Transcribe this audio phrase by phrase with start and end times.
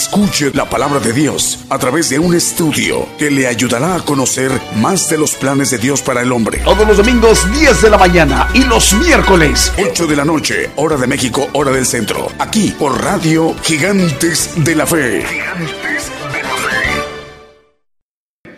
[0.00, 4.52] Escuche la palabra de Dios a través de un estudio que le ayudará a conocer
[4.76, 6.58] más de los planes de Dios para el hombre.
[6.58, 10.96] Todos los domingos 10 de la mañana y los miércoles 8 de la noche, hora
[10.96, 12.28] de México, hora del centro.
[12.38, 15.26] Aquí por Radio Gigantes de la Fe.
[15.26, 18.52] Gigantes de la Fe.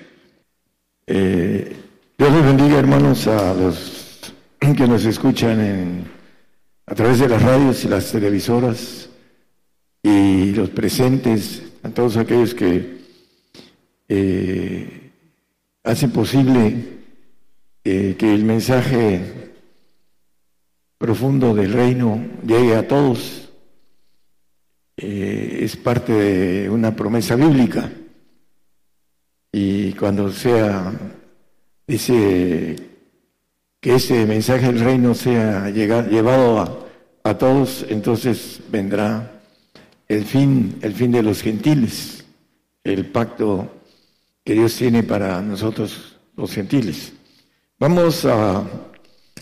[1.07, 1.77] Eh,
[2.19, 6.07] Dios les bendiga hermanos a los que nos escuchan
[6.85, 9.10] a través de las radios y las televisoras
[10.03, 13.01] y los presentes, a todos aquellos que
[14.09, 15.11] eh,
[15.85, 17.01] hacen posible
[17.85, 19.53] eh, que el mensaje
[20.99, 23.49] profundo del reino llegue a todos.
[24.97, 27.91] Eh, es parte de una promesa bíblica.
[29.53, 30.93] Y cuando sea,
[31.87, 32.77] dice
[33.81, 39.40] que ese mensaje del reino sea llevado a, a todos, entonces vendrá
[40.11, 42.25] el fin, el fin de los gentiles,
[42.83, 43.71] el pacto
[44.45, 47.13] que Dios tiene para nosotros los gentiles.
[47.79, 48.65] Vamos a,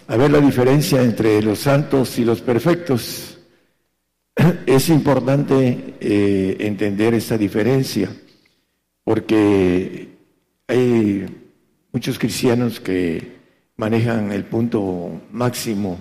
[0.09, 3.39] ver la diferencia entre los santos y los perfectos.
[4.67, 8.11] Es importante eh, entender esta diferencia
[9.05, 10.19] porque
[10.67, 11.25] hay
[11.93, 13.39] muchos cristianos que
[13.77, 15.99] manejan el punto máximo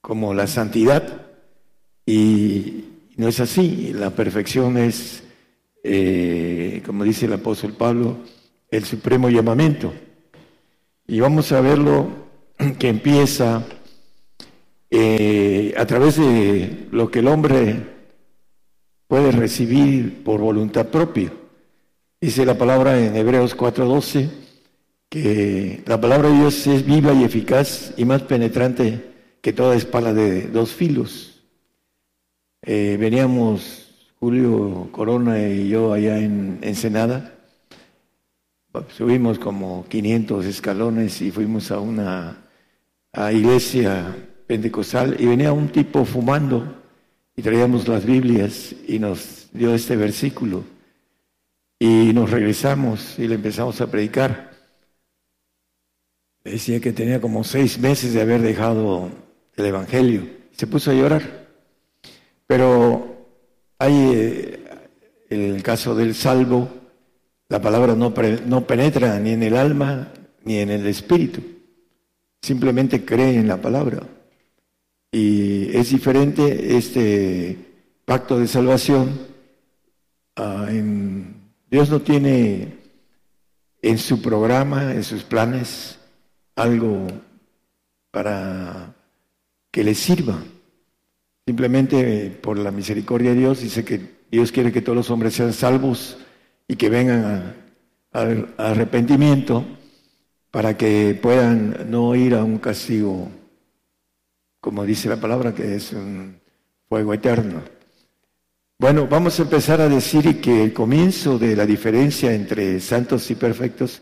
[0.00, 1.28] como la santidad
[2.04, 2.86] y
[3.16, 3.92] no es así.
[3.92, 5.22] La perfección es,
[5.82, 8.18] eh, como dice el apóstol Pablo,
[8.70, 9.92] el supremo llamamiento.
[11.06, 12.08] Y vamos a verlo
[12.78, 13.64] que empieza
[14.90, 17.94] eh, a través de lo que el hombre
[19.06, 21.32] puede recibir por voluntad propia.
[22.20, 24.30] Dice la palabra en Hebreos 4:12
[25.10, 30.14] que la palabra de Dios es viva y eficaz y más penetrante que toda espada
[30.14, 31.33] de dos filos
[32.66, 37.34] eh, veníamos Julio Corona y yo allá en Ensenada.
[38.88, 42.38] Subimos como 500 escalones y fuimos a una
[43.32, 44.16] iglesia
[44.46, 46.82] pentecostal y venía un tipo fumando
[47.36, 50.64] y traíamos las Biblias y nos dio este versículo
[51.78, 54.52] y nos regresamos y le empezamos a predicar.
[56.42, 59.10] Decía que tenía como seis meses de haber dejado
[59.54, 60.26] el Evangelio.
[60.52, 61.43] Se puso a llorar.
[62.46, 63.26] Pero
[63.78, 64.64] hay eh,
[65.30, 66.68] el caso del salvo,
[67.48, 68.12] la palabra no,
[68.46, 70.12] no penetra ni en el alma
[70.44, 71.42] ni en el espíritu,
[72.42, 74.02] simplemente cree en la palabra.
[75.10, 77.56] Y es diferente este
[78.04, 79.10] pacto de salvación.
[80.36, 80.68] Ah,
[81.70, 82.78] Dios no tiene
[83.80, 85.98] en su programa, en sus planes,
[86.56, 87.06] algo
[88.10, 88.94] para
[89.70, 90.42] que le sirva.
[91.46, 94.00] Simplemente por la misericordia de Dios dice que
[94.30, 96.16] Dios quiere que todos los hombres sean salvos
[96.66, 97.54] y que vengan
[98.12, 99.62] al arrepentimiento
[100.50, 103.28] para que puedan no ir a un castigo,
[104.58, 106.40] como dice la palabra, que es un
[106.88, 107.60] fuego eterno.
[108.78, 113.34] Bueno, vamos a empezar a decir que el comienzo de la diferencia entre santos y
[113.34, 114.00] perfectos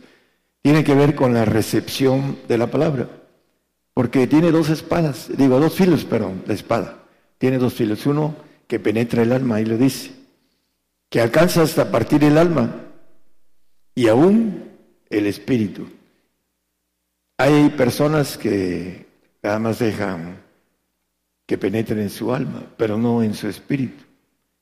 [0.62, 3.08] tiene que ver con la recepción de la palabra,
[3.94, 7.01] porque tiene dos espadas, digo, dos filos, perdón, la espada
[7.42, 8.06] tiene dos filos.
[8.06, 8.36] Uno
[8.68, 10.12] que penetra el alma, y lo dice,
[11.10, 12.72] que alcanza hasta partir el alma
[13.96, 14.62] y aún
[15.10, 15.88] el espíritu.
[17.38, 19.06] Hay personas que
[19.42, 20.36] nada más dejan
[21.44, 24.04] que penetren en su alma, pero no en su espíritu.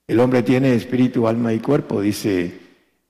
[0.06, 2.50] El hombre tiene espíritu, alma y cuerpo, dice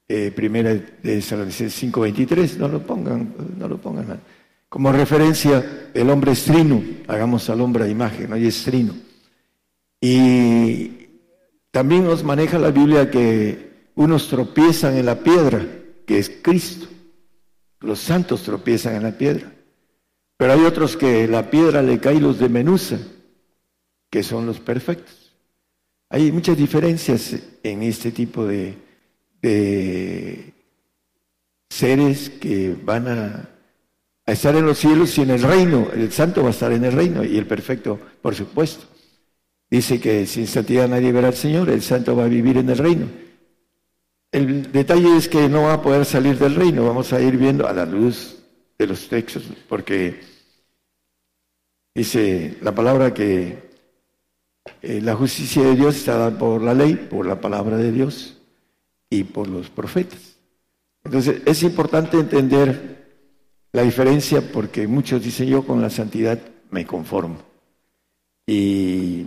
[0.08, 4.20] eh, primera de San 5.23, no lo pongan, no lo pongan.
[4.68, 8.36] Como referencia, el hombre es trino, hagamos al hombre a imagen, ¿no?
[8.36, 9.09] y es trino.
[10.00, 11.08] Y
[11.70, 15.66] también nos maneja la Biblia que unos tropiezan en la piedra,
[16.06, 16.86] que es Cristo.
[17.80, 19.52] Los santos tropiezan en la piedra.
[20.36, 22.98] Pero hay otros que la piedra le cae los menusa,
[24.10, 25.34] que son los perfectos.
[26.08, 28.74] Hay muchas diferencias en este tipo de,
[29.42, 30.54] de
[31.68, 33.50] seres que van a
[34.26, 35.88] estar en los cielos y en el reino.
[35.92, 38.89] El santo va a estar en el reino y el perfecto, por supuesto.
[39.70, 42.78] Dice que sin santidad nadie verá al Señor, el santo va a vivir en el
[42.78, 43.06] reino.
[44.32, 47.68] El detalle es que no va a poder salir del reino, vamos a ir viendo
[47.68, 48.38] a la luz
[48.78, 50.20] de los textos, porque
[51.94, 53.70] dice la palabra que
[54.82, 58.38] eh, la justicia de Dios está dada por la ley, por la palabra de Dios
[59.08, 60.36] y por los profetas.
[61.04, 62.98] Entonces es importante entender
[63.72, 66.40] la diferencia porque muchos dicen yo con la santidad
[66.70, 67.38] me conformo.
[68.46, 69.26] Y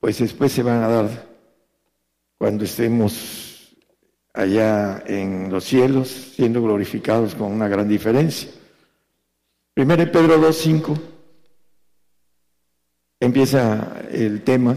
[0.00, 1.28] pues después se van a dar
[2.38, 3.76] cuando estemos
[4.32, 8.50] allá en los cielos siendo glorificados con una gran diferencia.
[9.74, 10.98] Primero Pedro 2.5
[13.20, 14.76] empieza el tema.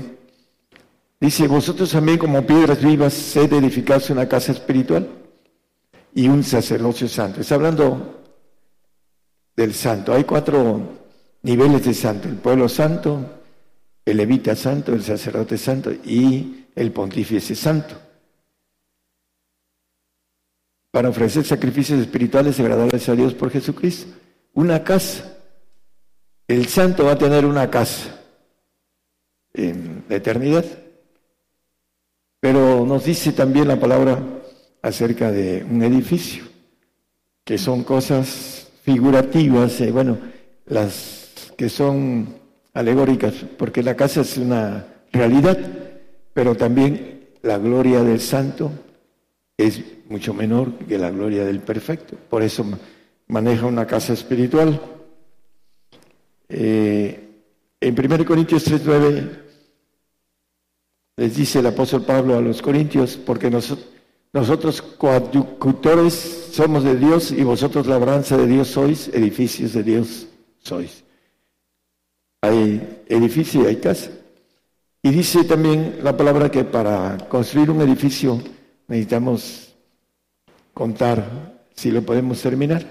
[1.20, 5.08] Dice, vosotros también como piedras vivas, sed edificados una casa espiritual
[6.14, 7.40] y un sacerdocio santo.
[7.40, 8.22] Está hablando
[9.56, 10.14] del santo.
[10.14, 10.81] Hay cuatro
[11.44, 12.28] niveles de santo.
[12.28, 13.43] El pueblo santo,
[14.06, 17.96] el levita santo, el sacerdote santo y el pontífice santo.
[20.92, 24.14] Para ofrecer sacrificios espirituales agradables a Dios por Jesucristo.
[24.54, 25.38] Una casa.
[26.48, 28.22] El santo va a tener una casa
[29.54, 30.66] en la eternidad.
[32.40, 34.22] Pero nos dice también la palabra
[34.82, 36.44] acerca de un edificio,
[37.46, 40.18] que son cosas figurativas, eh, bueno,
[40.66, 42.43] las que son
[42.74, 45.58] alegóricas, porque la casa es una realidad,
[46.34, 48.72] pero también la gloria del santo
[49.58, 52.18] es mucho menor que la gloria del perfecto.
[52.30, 52.66] Por eso
[53.28, 54.81] maneja una casa espiritual.
[56.50, 57.20] Eh,
[57.80, 59.30] en 1 Corintios 3.9
[61.18, 63.88] les dice el apóstol Pablo a los Corintios, porque nosotros,
[64.34, 70.28] nosotros coadjutores somos de Dios y vosotros labranza de Dios sois, edificios de Dios
[70.60, 71.03] sois.
[72.44, 74.12] Hay edificio y hay casa.
[75.01, 78.38] Y dice también la palabra que para construir un edificio
[78.90, 79.74] necesitamos
[80.74, 82.86] contar si lo podemos terminar,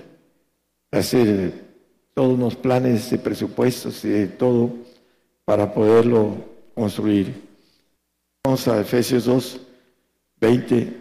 [0.90, 1.52] hacer
[2.14, 4.70] todos unos planes de presupuestos y de todo
[5.44, 6.34] para poderlo
[6.74, 7.34] construir.
[8.44, 9.60] Vamos a Efesios 2,
[10.40, 10.96] 20.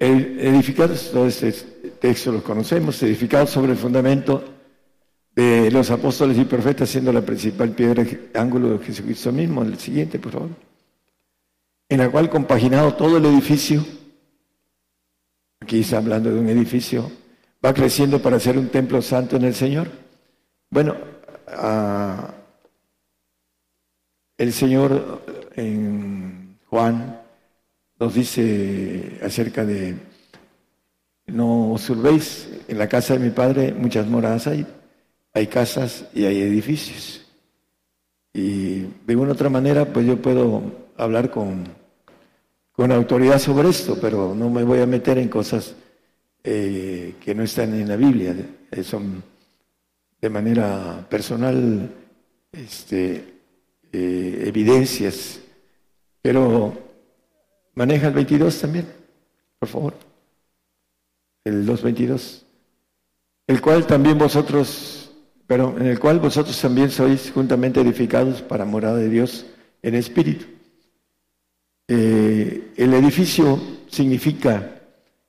[0.00, 1.52] Edificados, todo este
[2.00, 4.57] texto lo conocemos, edificados sobre el fundamento
[5.38, 8.04] de los apóstoles y profetas, siendo la principal piedra
[8.34, 9.62] ángulo de Jesucristo mismo.
[9.62, 10.48] El siguiente, por favor.
[11.88, 13.86] En la cual compaginado todo el edificio,
[15.60, 17.08] aquí está hablando de un edificio,
[17.64, 19.88] va creciendo para ser un templo santo en el Señor.
[20.70, 20.96] Bueno,
[24.38, 25.22] el Señor
[25.54, 27.22] en Juan
[28.00, 29.94] nos dice acerca de
[31.28, 34.66] no os en la casa de mi padre muchas moradas hay,
[35.32, 37.24] hay casas y hay edificios.
[38.32, 40.62] Y de una otra manera, pues yo puedo
[40.96, 41.64] hablar con,
[42.72, 45.74] con autoridad sobre esto, pero no me voy a meter en cosas
[46.44, 48.34] eh, que no están en la Biblia,
[48.70, 49.22] eh, son
[50.20, 51.90] de manera personal
[52.52, 53.34] este,
[53.92, 55.40] eh, evidencias
[56.28, 56.74] pero
[57.74, 58.86] maneja el 22 también,
[59.58, 59.94] por favor.
[61.44, 62.44] El 222.
[63.46, 64.97] El cual también vosotros,
[65.48, 69.46] pero en el cual vosotros también sois juntamente edificados para morada de Dios
[69.82, 70.44] en espíritu.
[71.88, 73.58] Eh, el edificio
[73.88, 74.78] significa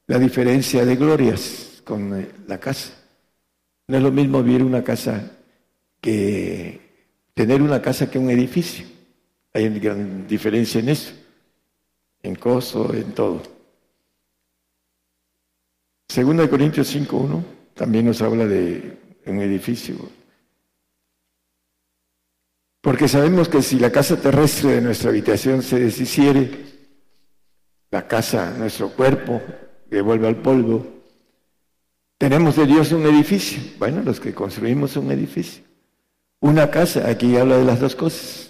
[0.07, 2.91] la diferencia de glorias con eh, la casa.
[3.87, 5.31] No es lo mismo vivir una casa
[6.01, 6.81] que
[7.33, 8.85] tener una casa que un edificio.
[9.53, 11.13] Hay una gran diferencia en eso,
[12.21, 13.41] en costo, en todo.
[16.09, 17.41] Segunda de Corintios 5.1
[17.73, 19.95] también nos habla de un edificio.
[22.81, 26.65] Porque sabemos que si la casa terrestre de nuestra habitación se deshiciere,
[27.91, 29.41] la casa, nuestro cuerpo,
[29.89, 30.85] que vuelve al polvo,
[32.17, 33.61] tenemos de Dios un edificio.
[33.79, 35.63] Bueno, los que construimos un edificio.
[36.39, 38.49] Una casa, aquí habla de las dos cosas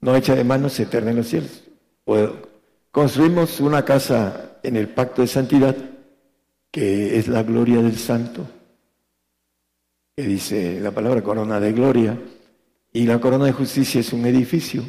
[0.00, 1.64] no hecha de manos, eterna en los cielos.
[2.90, 5.76] construimos una casa en el pacto de santidad,
[6.70, 8.46] que es la gloria del santo,
[10.18, 12.18] que dice la palabra corona de gloria,
[12.92, 14.82] y la corona de justicia es un edificio.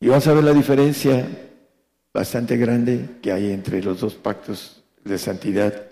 [0.00, 1.28] Y vas a ver la diferencia
[2.14, 5.88] bastante grande que hay entre los dos pactos de santidad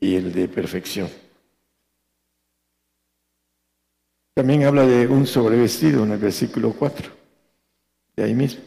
[0.00, 1.08] y el de perfección.
[4.34, 7.08] También habla de un sobrevestido en el versículo 4
[8.16, 8.64] de ahí mismo.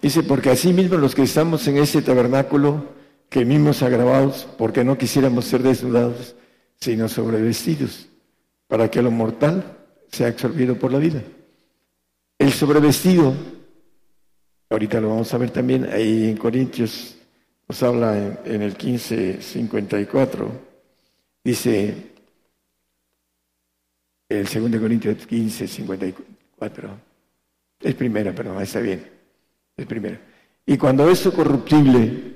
[0.00, 2.84] Dice, porque así mismo los que estamos en ese tabernáculo,
[3.28, 6.36] que agravados, porque no quisiéramos ser desnudados,
[6.80, 8.08] sino sobrevestidos,
[8.66, 9.76] para que lo mortal
[10.10, 11.22] sea absorbido por la vida.
[12.38, 13.34] El sobrevestido
[14.68, 17.16] ahorita lo vamos a ver también, ahí en Corintios
[17.68, 20.50] nos habla en, en el 15, 54,
[21.42, 22.12] dice,
[24.28, 26.90] el 2 Corintios 15, 54,
[27.80, 29.08] es primera, perdón, está bien,
[29.76, 30.20] es primera.
[30.64, 32.34] Y cuando eso corruptible,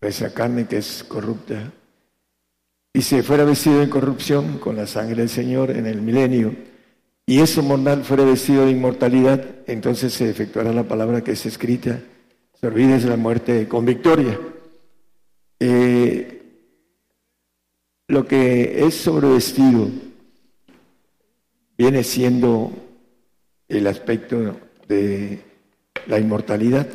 [0.00, 1.72] esa carne que es corrupta,
[2.98, 6.52] y se fuera vestido en corrupción con la sangre del Señor en el milenio,
[7.24, 12.00] y eso mortal fuera vestido de inmortalidad, entonces se efectuará la palabra que es escrita,
[12.60, 14.36] se olvides la muerte con victoria.
[15.60, 16.42] Eh,
[18.08, 19.88] lo que es sobrevestido
[21.76, 22.72] viene siendo
[23.68, 24.56] el aspecto
[24.88, 25.38] de
[26.08, 26.88] la inmortalidad.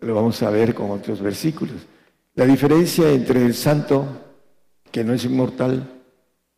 [0.00, 1.86] Lo vamos a ver con otros versículos.
[2.34, 4.24] La diferencia entre el santo,
[4.94, 5.90] que no es inmortal,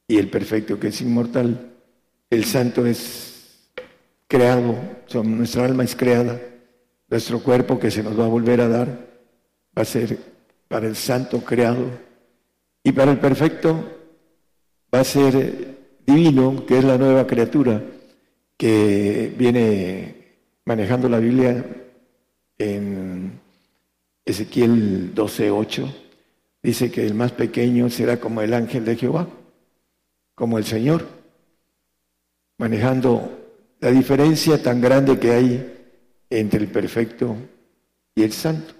[0.06, 1.72] y el perfecto, que es inmortal,
[2.28, 3.70] el santo es
[4.28, 4.74] creado,
[5.24, 6.38] nuestra alma es creada,
[7.08, 8.88] nuestro cuerpo que se nos va a volver a dar
[9.74, 10.18] va a ser
[10.68, 11.86] para el santo creado.
[12.84, 13.82] Y para el perfecto
[14.94, 17.82] va a ser divino, que es la nueva criatura
[18.58, 20.14] que viene
[20.66, 21.64] manejando la Biblia
[22.58, 23.40] en
[24.26, 26.05] Ezequiel 12:8.
[26.66, 29.28] Dice que el más pequeño será como el ángel de Jehová,
[30.34, 31.06] como el Señor
[32.58, 33.30] manejando
[33.78, 35.86] la diferencia tan grande que hay
[36.28, 37.36] entre el perfecto
[38.16, 38.74] y el santo.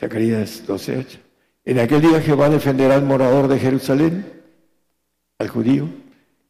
[0.00, 1.18] Zacarías 12:8.
[1.66, 4.24] En aquel día Jehová defenderá al morador de Jerusalén,
[5.40, 5.90] al judío,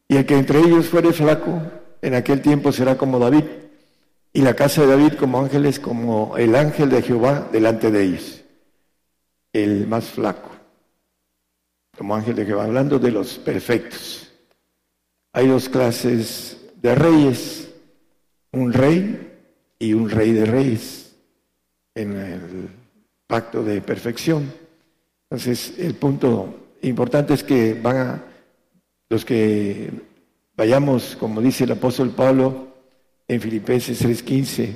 [0.07, 1.61] y el que entre ellos fuere flaco,
[2.01, 3.43] en aquel tiempo será como David,
[4.31, 8.42] y la casa de David como ángeles, como el ángel de Jehová delante de ellos,
[9.53, 10.49] el más flaco,
[11.97, 14.31] como ángel de Jehová, hablando de los perfectos.
[15.31, 17.69] Hay dos clases de reyes,
[18.51, 19.31] un rey
[19.79, 21.15] y un rey de reyes
[21.95, 22.69] en el
[23.27, 24.51] pacto de perfección.
[25.29, 28.23] Entonces, el punto importante es que van a,
[29.09, 29.91] los que
[30.55, 32.67] vayamos, como dice el apóstol Pablo
[33.27, 34.73] en Filipenses 3:15,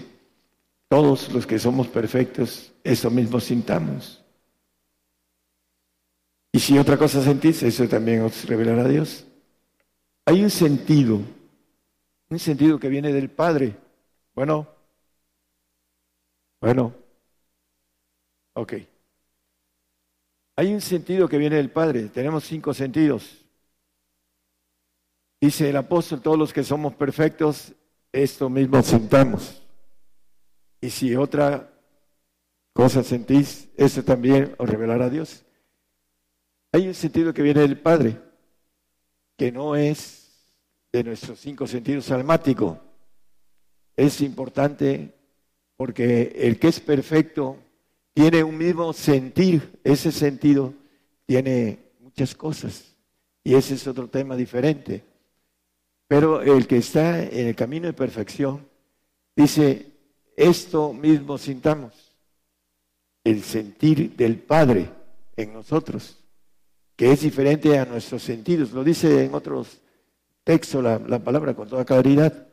[0.88, 4.24] todos los que somos perfectos, eso mismo sintamos.
[6.51, 9.25] Y si otra cosa sentís, eso también os revelará Dios.
[10.25, 11.22] Hay un sentido,
[12.30, 13.75] un sentido que viene del Padre.
[14.34, 14.68] Bueno,
[16.60, 16.94] bueno,
[18.54, 18.74] ok.
[20.56, 22.10] Hay un sentido que viene del Padre.
[22.10, 23.46] Tenemos cinco sentidos.
[25.39, 27.74] Dice el apóstol, todos los que somos perfectos,
[28.12, 29.62] esto mismo sentamos.
[30.82, 31.72] Y si otra
[32.74, 35.46] cosa sentís, eso también os revelará Dios.
[36.72, 38.20] Hay un sentido que viene del Padre,
[39.38, 40.52] que no es
[40.92, 42.78] de nuestros cinco sentidos almáticos.
[43.96, 45.14] Es importante
[45.76, 47.58] porque el que es perfecto
[48.14, 50.74] tiene un mismo sentir, ese sentido
[51.26, 52.96] tiene muchas cosas
[53.44, 55.04] y ese es otro tema diferente.
[56.08, 58.68] Pero el que está en el camino de perfección
[59.36, 59.92] dice,
[60.36, 61.94] esto mismo sintamos,
[63.24, 64.90] el sentir del Padre
[65.36, 66.17] en nosotros,
[66.98, 69.80] que es diferente a nuestros sentidos, lo dice en otros
[70.44, 72.48] texto la, palabra con toda claridad,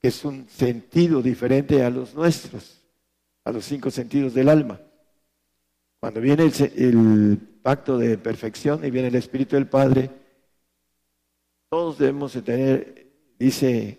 [0.00, 2.80] que es un sentido diferente a los nuestros,
[3.44, 4.80] a los cinco sentidos del alma.
[5.98, 6.44] Cuando viene
[6.76, 10.10] el, pacto de perfección y viene el Espíritu del Padre,
[11.68, 13.98] todos debemos de tener, dice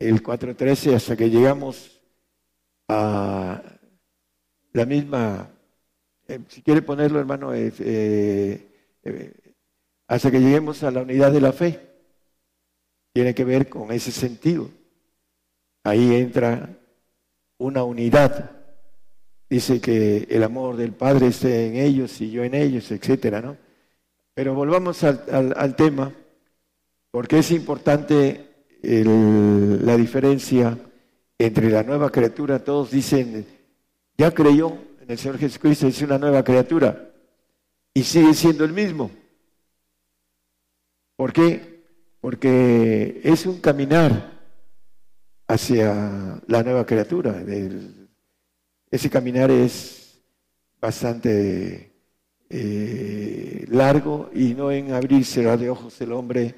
[0.00, 2.00] el 4.13, hasta que llegamos
[2.88, 3.62] a
[4.72, 5.50] la misma,
[6.26, 8.73] eh, si quiere ponerlo hermano, eh,
[10.06, 11.80] hasta que lleguemos a la unidad de la fe
[13.14, 14.68] tiene que ver con ese sentido.
[15.84, 16.68] Ahí entra
[17.58, 18.50] una unidad.
[19.48, 23.56] Dice que el amor del Padre esté en ellos y yo en ellos, etcétera, ¿no?
[24.34, 26.12] Pero volvamos al, tema,
[27.12, 28.48] porque es importante
[28.82, 30.76] la diferencia
[31.38, 32.64] entre la nueva criatura.
[32.64, 33.46] Todos dicen,
[34.18, 37.13] ya creyó en el Señor Jesucristo, es una nueva criatura,
[37.94, 39.10] y sigue siendo el mismo.
[41.16, 41.74] ¿Por qué?
[42.24, 44.32] porque es un caminar
[45.46, 47.44] hacia la nueva criatura.
[48.90, 50.22] Ese caminar es
[50.80, 51.92] bastante
[52.48, 56.54] eh, largo y no en abrirse de ojos el hombre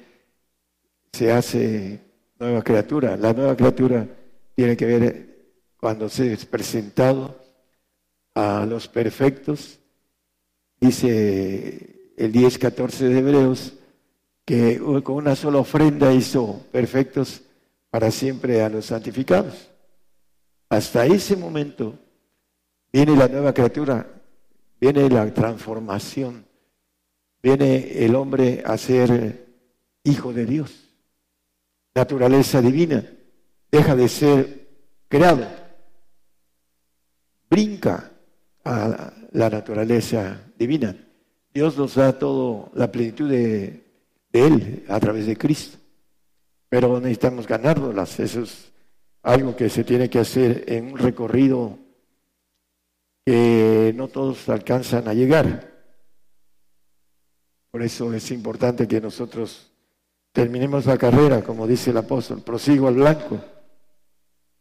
[1.11, 1.99] se hace
[2.39, 3.17] nueva criatura.
[3.17, 4.07] La nueva criatura
[4.55, 7.43] tiene que ver cuando se es presentado
[8.35, 9.81] a los perfectos,
[10.79, 13.73] dice el 10-14 de Hebreos,
[14.45, 17.41] que con una sola ofrenda hizo perfectos
[17.89, 19.69] para siempre a los santificados.
[20.69, 21.97] hasta ese momento
[22.91, 24.07] viene la nueva criatura,
[24.79, 26.45] viene la transformación,
[27.41, 29.47] viene el hombre a ser
[30.03, 30.95] hijo de Dios,
[31.93, 33.03] naturaleza divina,
[33.71, 34.69] deja de ser
[35.09, 35.47] creado,
[37.49, 38.11] brinca
[38.63, 40.95] a la naturaleza divina.
[41.53, 43.83] Dios nos da toda la plenitud de,
[44.31, 45.77] Él a través de Cristo.
[46.69, 48.19] Pero necesitamos ganárnoslas.
[48.19, 48.71] Eso es
[49.23, 51.79] algo que se tiene que hacer en un recorrido
[53.25, 55.73] que no todos alcanzan a llegar.
[57.71, 59.71] Por eso es importante que nosotros
[60.31, 63.39] terminemos la carrera, como dice el apóstol, prosigo al blanco,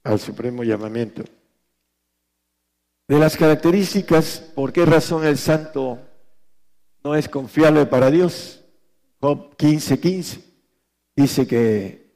[0.03, 1.23] al supremo llamamiento.
[3.09, 6.01] De las características, ¿por qué razón el santo
[7.05, 8.65] no es confiable para Dios?
[9.21, 10.41] Job 15:15
[11.15, 12.11] dice que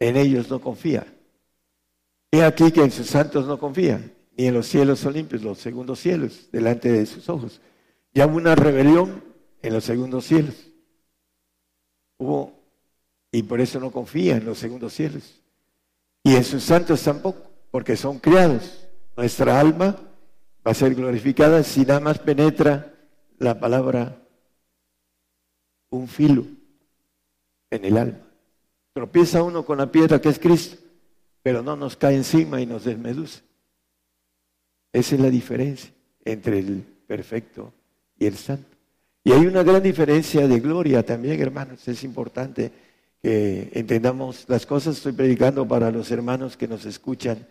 [0.00, 1.06] en ellos no confía.
[2.32, 4.00] He aquí que en sus santos no confía,
[4.36, 7.60] ni en los cielos son limpios, los segundos cielos, delante de sus ojos.
[8.12, 9.22] Ya hubo una rebelión
[9.62, 10.56] en los segundos cielos.
[12.18, 12.52] Hubo,
[13.30, 15.40] y por eso no confía en los segundos cielos.
[16.24, 18.88] Y en sus santos tampoco, porque son criados.
[19.16, 19.96] Nuestra alma
[20.66, 22.94] va a ser glorificada si nada más penetra
[23.38, 24.22] la palabra
[25.90, 26.44] un filo
[27.70, 28.20] en el alma.
[28.92, 30.76] Tropieza uno con la piedra que es Cristo,
[31.42, 33.40] pero no nos cae encima y nos desmeduce.
[34.92, 35.90] Esa es la diferencia
[36.24, 37.72] entre el perfecto
[38.18, 38.68] y el santo.
[39.24, 41.86] Y hay una gran diferencia de gloria también, hermanos.
[41.88, 42.72] Es importante
[43.22, 44.96] que entendamos las cosas.
[44.96, 47.46] Estoy predicando para los hermanos que nos escuchan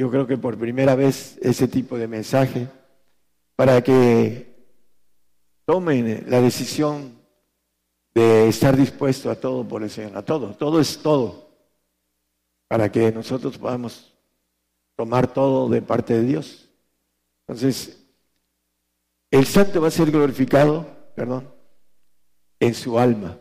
[0.00, 2.66] yo creo que por primera vez ese tipo de mensaje,
[3.54, 4.64] para que
[5.66, 7.20] tomen la decisión
[8.14, 11.50] de estar dispuesto a todo por el Señor, a todo, todo es todo,
[12.66, 14.16] para que nosotros podamos
[14.96, 16.70] tomar todo de parte de Dios.
[17.46, 18.02] Entonces,
[19.30, 21.52] el santo va a ser glorificado, perdón,
[22.58, 23.38] en su alma.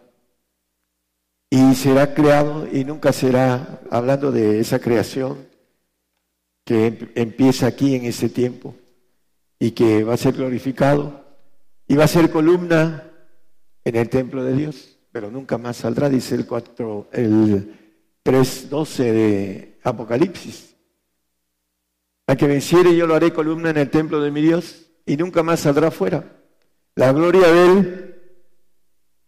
[1.49, 5.48] Y será creado y nunca será, hablando de esa creación,
[6.69, 8.75] que empieza aquí en ese tiempo
[9.57, 11.25] y que va a ser glorificado
[11.87, 13.11] y va a ser columna
[13.83, 17.73] en el templo de Dios, pero nunca más saldrá, dice el 4, el
[18.23, 20.75] 3.12 de Apocalipsis.
[22.27, 25.41] A que venciere yo lo haré columna en el templo de mi Dios y nunca
[25.41, 26.39] más saldrá fuera.
[26.93, 28.15] La gloria de Él,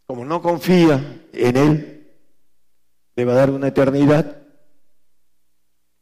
[0.06, 2.08] como no confía en Él,
[3.16, 4.44] le va a dar una eternidad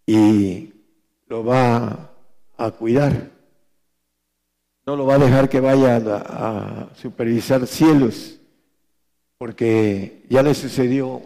[0.06, 0.79] y
[1.30, 2.12] lo va
[2.58, 3.30] a cuidar.
[4.86, 8.40] No lo va a dejar que vaya a, supervisar cielos,
[9.38, 11.22] porque ya le sucedió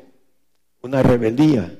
[0.82, 1.80] una rebeldía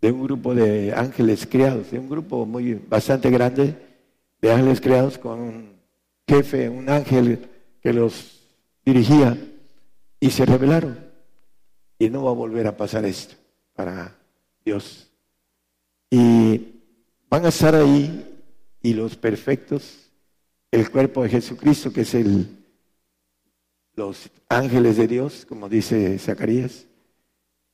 [0.00, 3.74] de un grupo de ángeles creados, de un grupo muy bastante grande
[4.40, 5.76] de ángeles creados con un
[6.28, 7.48] jefe, un ángel
[7.82, 8.46] que los
[8.84, 9.36] dirigía
[10.20, 10.96] y se rebelaron.
[11.98, 13.34] Y no va a volver a pasar esto
[13.74, 14.14] para
[14.64, 15.10] Dios.
[16.08, 16.77] Y
[17.28, 18.24] van a estar ahí
[18.82, 20.10] y los perfectos,
[20.70, 22.48] el cuerpo de Jesucristo, que es el,
[23.94, 26.86] los ángeles de Dios, como dice Zacarías,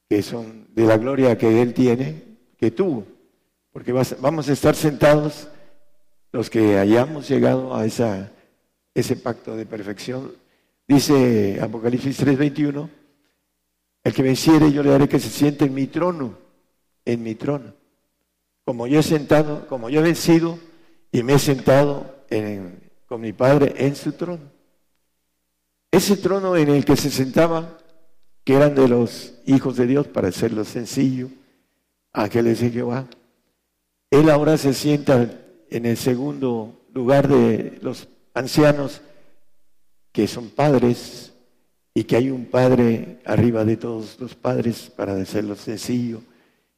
[0.08, 2.22] que son de la gloria que Él tiene,
[2.56, 3.06] que tuvo,
[3.72, 5.48] porque vamos a estar sentados
[6.32, 8.32] los que hayamos llegado a esa,
[8.94, 10.32] ese pacto de perfección.
[10.86, 12.88] Dice Apocalipsis 3:21,
[14.02, 16.36] el que venciere yo le haré que se siente en mi trono,
[17.04, 17.83] en mi trono
[18.64, 20.58] como yo he sentado, como yo he vencido
[21.12, 22.24] y me he sentado
[23.06, 24.50] con mi Padre en su trono.
[25.90, 27.78] Ese trono en el que se sentaba,
[28.42, 31.28] que eran de los hijos de Dios, para hacerlo sencillo,
[32.12, 33.06] ángeles de Jehová,
[34.10, 35.30] él ahora se sienta
[35.70, 39.02] en el segundo lugar de los ancianos,
[40.10, 41.32] que son padres,
[41.92, 46.22] y que hay un padre arriba de todos los padres, para hacerlo sencillo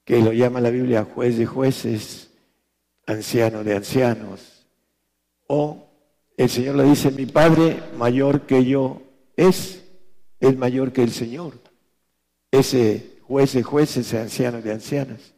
[0.06, 2.30] que lo llama la Biblia juez de jueces,
[3.06, 4.64] anciano de ancianos.
[5.48, 5.88] O
[6.36, 9.02] el Señor le dice, mi Padre mayor que yo
[9.36, 9.82] es,
[10.38, 11.54] es mayor que el Señor.
[12.52, 15.34] Ese juez de jueces, anciano de ancianas.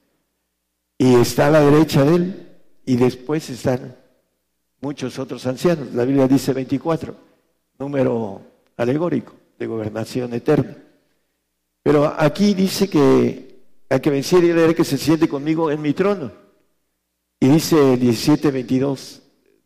[0.98, 2.48] Y está a la derecha de él
[2.84, 3.96] y después están
[4.82, 5.94] muchos otros ancianos.
[5.94, 7.16] La Biblia dice 24,
[7.78, 8.42] número
[8.76, 10.76] alegórico de gobernación eterna.
[11.82, 13.47] Pero aquí dice que
[13.88, 16.30] al que venciera y que se siente conmigo en mi trono.
[17.40, 18.52] Y dice el 17,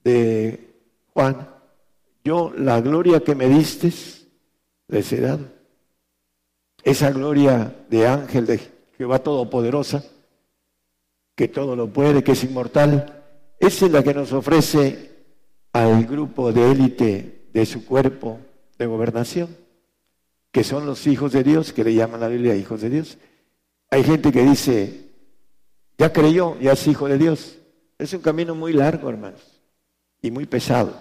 [0.05, 0.75] de
[1.15, 1.49] Juan,
[2.25, 3.93] yo la gloria que me diste
[4.89, 5.47] les he dado.
[6.85, 8.61] Esa gloria de ángel de
[8.99, 10.05] Jehová Todopoderosa,
[11.35, 13.25] que todo lo puede, que es inmortal.
[13.59, 15.11] Esa es la que nos ofrece
[15.73, 18.39] al grupo de élite de su cuerpo
[18.79, 19.57] de gobernación,
[20.51, 23.19] que son los hijos de Dios, que le llaman la Biblia hijos de Dios.
[23.93, 25.11] Hay gente que dice,
[25.99, 27.59] ya creyó, ya es hijo de Dios.
[27.99, 29.43] Es un camino muy largo, hermanos,
[30.23, 30.99] y muy pesado.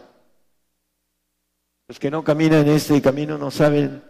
[1.87, 4.03] Los que no caminan este camino no saben,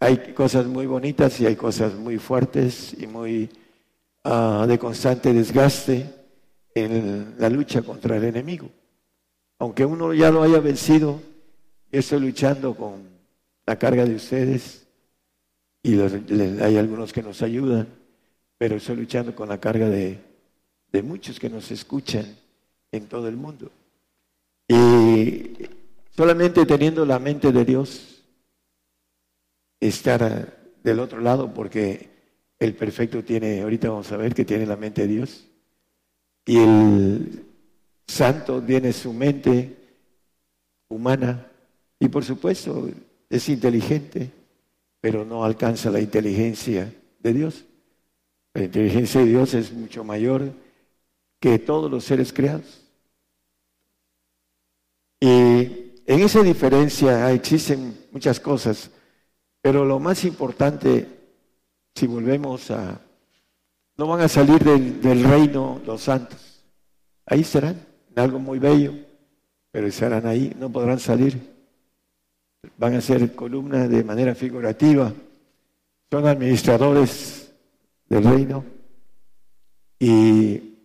[0.00, 3.50] hay cosas muy bonitas y hay cosas muy fuertes y muy
[4.24, 6.06] ah, de constante desgaste
[6.74, 8.70] en la lucha contra el enemigo.
[9.58, 11.20] Aunque uno ya lo haya vencido,
[11.90, 13.02] yo estoy luchando con
[13.66, 14.82] la carga de ustedes
[15.82, 17.88] y hay algunos que nos ayudan,
[18.58, 20.20] pero estoy luchando con la carga de,
[20.92, 22.36] de muchos que nos escuchan
[22.92, 23.70] en todo el mundo.
[24.68, 25.52] Y
[26.14, 28.22] solamente teniendo la mente de Dios,
[29.80, 32.10] estar del otro lado, porque
[32.58, 35.48] el perfecto tiene, ahorita vamos a ver que tiene la mente de Dios,
[36.44, 37.44] y el
[38.06, 39.76] santo tiene su mente
[40.88, 41.46] humana
[41.98, 42.88] y por supuesto
[43.30, 44.30] es inteligente,
[45.02, 47.64] pero no alcanza la inteligencia de Dios.
[48.54, 50.52] La inteligencia de Dios es mucho mayor
[51.40, 52.84] que todos los seres creados.
[55.20, 58.92] Y en esa diferencia existen muchas cosas,
[59.60, 61.08] pero lo más importante,
[61.96, 63.00] si volvemos a...
[63.96, 66.62] No van a salir del, del reino los santos.
[67.26, 68.94] Ahí serán, en algo muy bello,
[69.72, 71.52] pero estarán ahí, no podrán salir
[72.76, 75.12] van a ser columnas de manera figurativa,
[76.10, 77.52] son administradores
[78.08, 78.64] del reino
[79.98, 80.76] y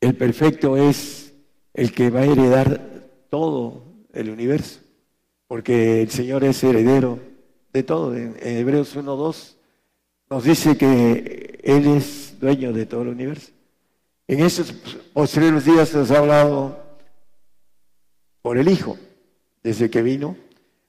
[0.00, 1.34] el perfecto es
[1.74, 2.80] el que va a heredar
[3.28, 4.80] todo el universo,
[5.46, 7.18] porque el Señor es heredero
[7.72, 8.16] de todo.
[8.16, 9.56] En, Hebreos 1.2
[10.30, 13.52] nos dice que Él es dueño de todo el universo.
[14.26, 14.72] En esos
[15.12, 16.82] posteriores días nos ha hablado
[18.40, 18.96] por el Hijo
[19.62, 20.36] desde que vino,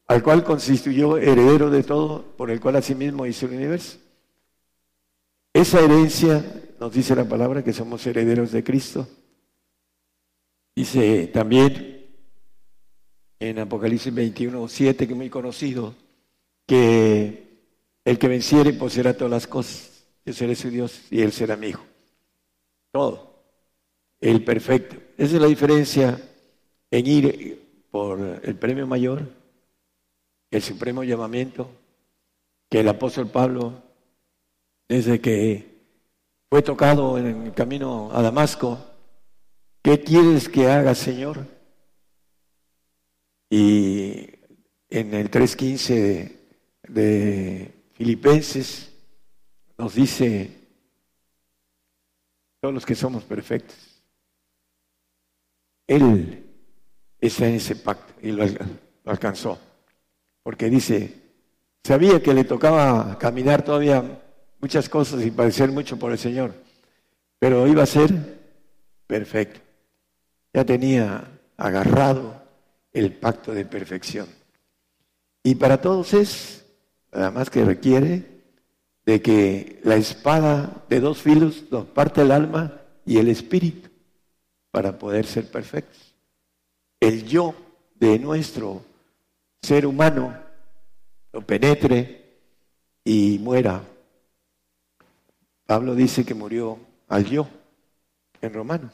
[0.07, 3.97] al cual constituyó heredero de todo, por el cual asimismo hizo el universo.
[5.53, 6.43] Esa herencia,
[6.79, 9.07] nos dice la palabra, que somos herederos de Cristo.
[10.75, 12.07] Dice también
[13.39, 15.93] en Apocalipsis 21, 7, que es muy conocido,
[16.65, 17.43] que
[18.03, 20.05] el que venciere poseerá todas las cosas.
[20.25, 21.83] Yo seré su Dios y él será mi hijo.
[22.91, 23.43] Todo.
[24.19, 24.95] El perfecto.
[25.17, 26.21] Esa es la diferencia
[26.89, 27.62] en ir
[27.93, 29.21] por el premio mayor,
[30.49, 31.69] el supremo llamamiento
[32.67, 33.83] que el apóstol Pablo,
[34.89, 35.77] desde que
[36.49, 38.83] fue tocado en el camino a Damasco,
[39.83, 41.45] ¿qué quieres que haga, Señor?
[43.51, 44.27] Y
[44.89, 46.31] en el 3.15
[46.87, 48.91] de, Filipenses
[49.77, 50.49] nos dice,
[52.59, 54.03] todos los que somos perfectos,
[55.85, 56.42] Él
[57.27, 58.45] está en ese pacto y lo,
[59.05, 59.57] alcanzó.
[60.43, 61.21] Porque dice,
[61.83, 64.21] sabía que le tocaba caminar todavía
[64.59, 66.53] muchas cosas y padecer mucho por el Señor,
[67.39, 68.11] pero iba a ser
[69.07, 69.61] perfecto.
[70.53, 71.23] Ya tenía
[71.55, 72.43] agarrado
[72.91, 74.27] el pacto de perfección.
[75.43, 76.65] Y para todos es,
[77.11, 78.43] nada más que requiere
[79.05, 83.89] de que la espada de dos filos nos parte el alma y el espíritu
[84.71, 86.02] para poder ser perfectos
[87.07, 87.53] el yo
[87.95, 88.81] de nuestro
[89.61, 90.37] ser humano
[91.33, 92.39] lo penetre
[93.03, 93.83] y muera.
[95.65, 97.47] Pablo dice que murió al yo
[98.41, 98.93] en Romanos.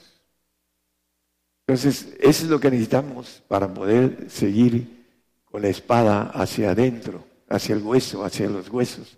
[1.68, 5.06] Entonces, eso es lo que necesitamos para poder seguir
[5.46, 9.18] con la espada hacia adentro, hacia el hueso, hacia los huesos.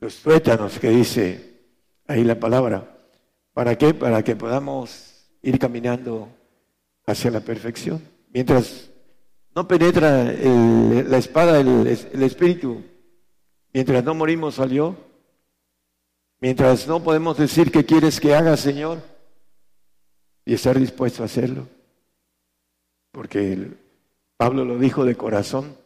[0.00, 1.60] Los tuétanos que dice
[2.06, 2.94] ahí la palabra.
[3.54, 3.94] ¿Para qué?
[3.94, 6.28] Para que podamos ir caminando
[7.06, 8.17] hacia la perfección.
[8.32, 8.90] Mientras
[9.54, 12.82] no penetra la espada el, el espíritu,
[13.72, 14.96] mientras no morimos salió,
[16.40, 19.02] mientras no podemos decir que quieres que haga, Señor,
[20.44, 21.68] y estar dispuesto a hacerlo.
[23.10, 23.68] Porque
[24.36, 25.76] Pablo lo dijo de corazón.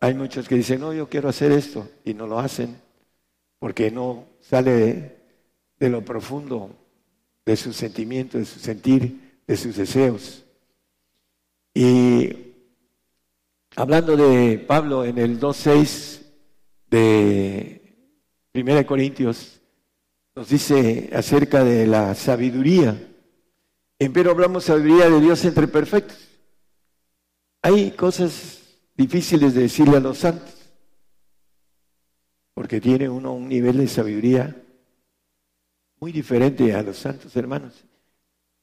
[0.00, 2.80] Hay muchos que dicen, no, yo quiero hacer esto, y no lo hacen,
[3.58, 5.16] porque no sale
[5.78, 6.70] de lo profundo
[7.44, 10.44] de sus sentimientos, de su sentir, de sus deseos.
[11.80, 12.56] Y
[13.76, 16.22] hablando de Pablo en el 2.6
[16.90, 17.94] de
[18.52, 19.60] 1 Corintios,
[20.34, 23.00] nos dice acerca de la sabiduría.
[23.96, 26.18] Pero hablamos sabiduría de Dios entre perfectos.
[27.62, 28.58] Hay cosas
[28.96, 30.56] difíciles de decirle a los santos,
[32.54, 34.64] porque tiene uno un nivel de sabiduría
[36.00, 37.84] muy diferente a los santos hermanos,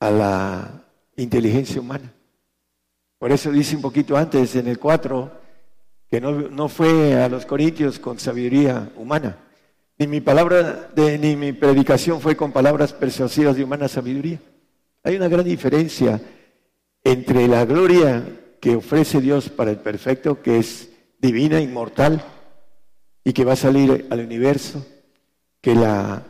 [0.01, 2.14] a la inteligencia humana.
[3.17, 5.31] Por eso dice un poquito antes, en el 4,
[6.09, 9.37] que no, no fue a los corintios con sabiduría humana,
[9.97, 14.39] ni mi palabra, de, ni mi predicación fue con palabras persuasivas de humana sabiduría.
[15.03, 16.21] Hay una gran diferencia
[17.03, 18.25] entre la gloria
[18.59, 22.23] que ofrece Dios para el perfecto, que es divina, inmortal,
[23.23, 24.85] y que va a salir al universo,
[25.61, 26.23] que la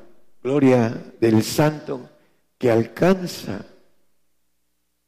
[0.43, 2.09] gloria del santo
[2.57, 3.65] que alcanza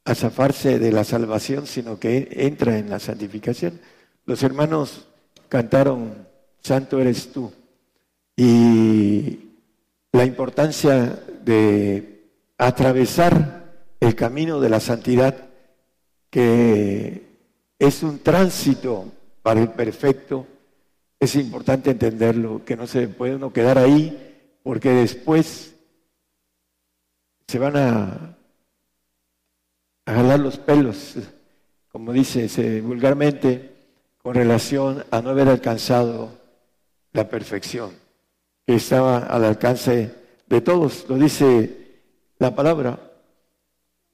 [0.08, 3.78] a zafarse de la salvación, sino que entra en la santificación.
[4.24, 5.06] Los hermanos
[5.50, 6.26] cantaron,
[6.62, 7.52] Santo eres tú.
[8.34, 9.50] Y
[10.12, 12.24] la importancia de
[12.56, 13.66] atravesar
[14.00, 15.46] el camino de la santidad,
[16.30, 17.26] que
[17.78, 20.46] es un tránsito para el perfecto,
[21.20, 24.16] es importante entenderlo, que no se puede uno quedar ahí,
[24.62, 25.74] porque después
[27.46, 28.37] se van a,
[30.08, 31.16] a jalar los pelos,
[31.92, 33.74] como dice vulgarmente,
[34.22, 36.30] con relación a no haber alcanzado
[37.12, 37.90] la perfección
[38.66, 40.14] que estaba al alcance
[40.46, 41.04] de todos.
[41.10, 42.00] Lo dice
[42.38, 42.98] la palabra.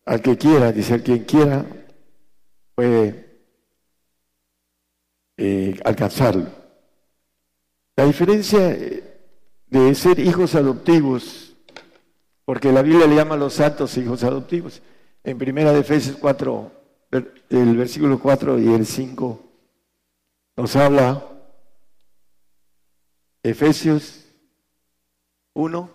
[0.04, 1.64] Al que quiera, dice el quien quiera,
[2.74, 3.38] puede
[5.36, 6.48] eh, alcanzarlo.
[7.94, 8.76] La diferencia
[9.68, 11.54] de ser hijos adoptivos,
[12.44, 14.82] porque la Biblia le llama a los santos hijos adoptivos.
[15.26, 16.70] En primera de Efesios 4,
[17.48, 19.40] el versículo 4 y el 5
[20.58, 21.24] nos habla
[23.42, 24.26] Efesios
[25.54, 25.90] 1,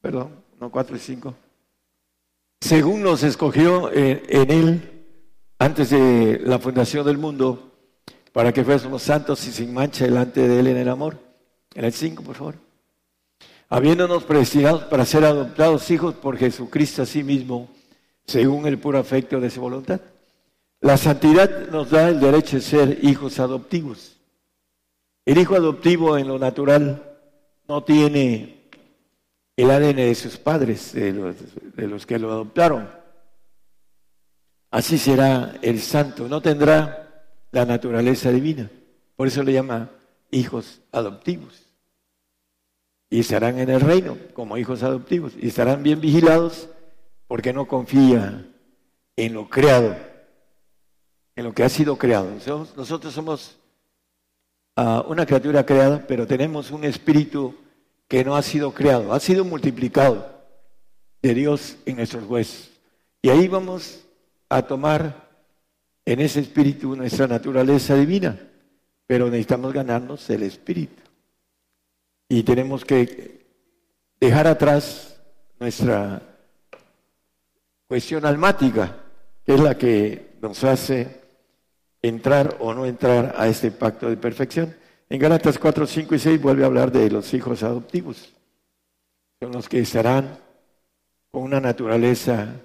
[0.00, 1.34] perdón, no 4 y 5.
[2.60, 5.04] Según nos escogió en, en Él
[5.60, 7.72] antes de la fundación del mundo,
[8.32, 11.16] para que fuésemos santos y sin mancha delante de Él en el amor.
[11.74, 12.54] En el 5, por favor.
[13.68, 17.68] Habiéndonos predestinados para ser adoptados hijos por Jesucristo a sí mismo,
[18.28, 20.00] según el puro afecto de su voluntad.
[20.80, 24.20] La santidad nos da el derecho de ser hijos adoptivos.
[25.24, 27.02] El hijo adoptivo en lo natural
[27.66, 28.68] no tiene
[29.56, 32.88] el ADN de sus padres, de los, que lo adoptaron.
[34.70, 38.70] Así será el santo, no tendrá la naturaleza divina.
[39.16, 39.90] Por eso le llama
[40.30, 41.64] hijos adoptivos.
[43.10, 45.32] Y estarán en el reino como hijos adoptivos.
[45.40, 46.68] Y estarán bien vigilados
[47.28, 48.46] porque no confía
[49.16, 49.96] en lo creado,
[51.36, 52.32] en lo que ha sido creado.
[52.76, 53.58] Nosotros somos
[54.74, 57.54] ah, una criatura creada, pero tenemos un espíritu
[58.08, 60.26] que no ha sido creado, ha sido multiplicado
[61.20, 62.70] de Dios en nuestros huesos.
[63.20, 64.04] Y ahí vamos
[64.48, 65.28] a tomar
[66.06, 68.40] en ese espíritu nuestra naturaleza divina,
[69.06, 71.02] pero necesitamos ganarnos el espíritu.
[72.30, 73.46] Y tenemos que
[74.18, 75.20] dejar atrás
[75.58, 76.22] nuestra
[77.88, 78.96] cuestión almática,
[79.44, 81.22] que es la que nos hace
[82.02, 84.76] entrar o no entrar a este pacto de perfección.
[85.08, 88.34] En Gálatas 4, 5 y 6 vuelve a hablar de los hijos adoptivos.
[89.40, 90.38] Son los que estarán
[91.30, 92.56] con una naturaleza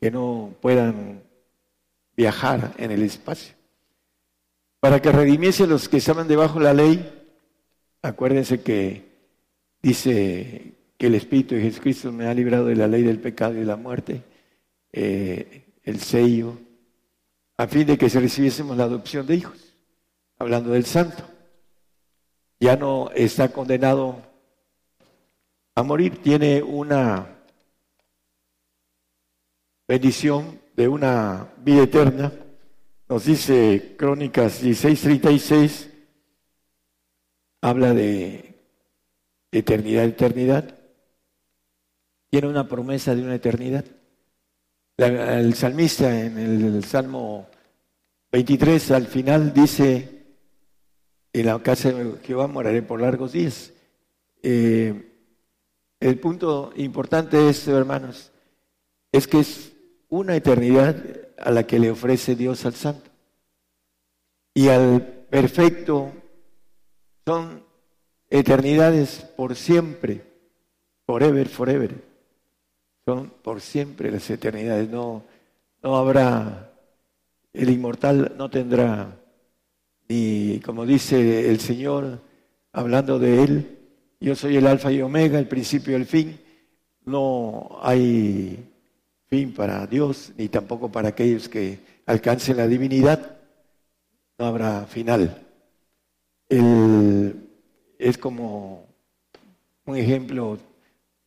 [0.00, 1.22] que no puedan
[2.16, 3.54] viajar en el espacio.
[4.80, 7.28] Para que redimiese los que estaban debajo de la ley,
[8.02, 9.06] acuérdense que
[9.80, 13.60] dice que el Espíritu de Jesucristo me ha librado de la ley del pecado y
[13.60, 14.22] de la muerte,
[14.92, 16.58] eh, el sello,
[17.56, 19.76] a fin de que se recibiésemos la adopción de hijos,
[20.38, 21.36] hablando del santo
[22.58, 24.22] ya no está condenado
[25.74, 27.26] a morir, tiene una
[29.86, 32.32] bendición de una vida eterna.
[33.08, 35.90] Nos dice Crónicas 16:36,
[37.60, 38.54] habla de
[39.52, 40.75] eternidad, eternidad.
[42.30, 43.84] Tiene una promesa de una eternidad.
[44.98, 47.48] el salmista en el Salmo
[48.32, 50.26] 23 al final dice,
[51.32, 53.72] en la casa de Jehová moraré por largos días.
[54.42, 55.12] Eh,
[56.00, 58.32] el punto importante es, hermanos,
[59.12, 59.72] es que es
[60.08, 60.96] una eternidad
[61.38, 63.10] a la que le ofrece Dios al santo.
[64.54, 66.12] Y al perfecto
[67.24, 67.64] son
[68.28, 70.24] eternidades por siempre,
[71.06, 72.15] forever, forever.
[73.06, 74.90] Son por siempre las eternidades.
[74.90, 75.22] No,
[75.82, 76.70] no habrá,
[77.54, 79.16] el inmortal no tendrá
[80.08, 82.20] y como dice el Señor,
[82.72, 83.78] hablando de Él,
[84.20, 86.38] yo soy el alfa y omega, el principio y el fin.
[87.04, 88.72] No hay
[89.26, 93.36] fin para Dios, ni tampoco para aquellos que alcancen la divinidad.
[94.38, 95.42] No habrá final.
[97.98, 98.86] es como
[99.86, 100.58] un ejemplo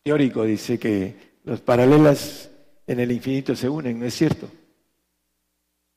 [0.03, 2.51] teórico dice que los paralelas
[2.85, 4.47] en el infinito se unen, ¿no es cierto?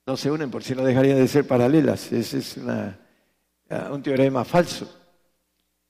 [0.06, 2.10] No se unen por si no dejarían de ser paralelas.
[2.10, 4.90] Ese es un teorema falso.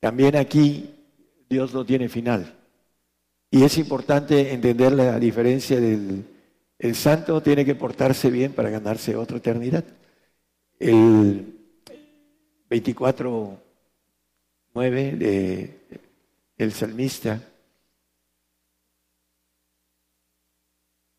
[0.01, 0.93] También aquí
[1.49, 2.59] Dios no tiene final.
[3.53, 6.25] Y es importante entender la diferencia del
[6.79, 9.85] el santo tiene que portarse bien para ganarse otra eternidad.
[10.81, 11.55] El
[12.69, 15.79] 24.9 de
[16.59, 17.41] el salmista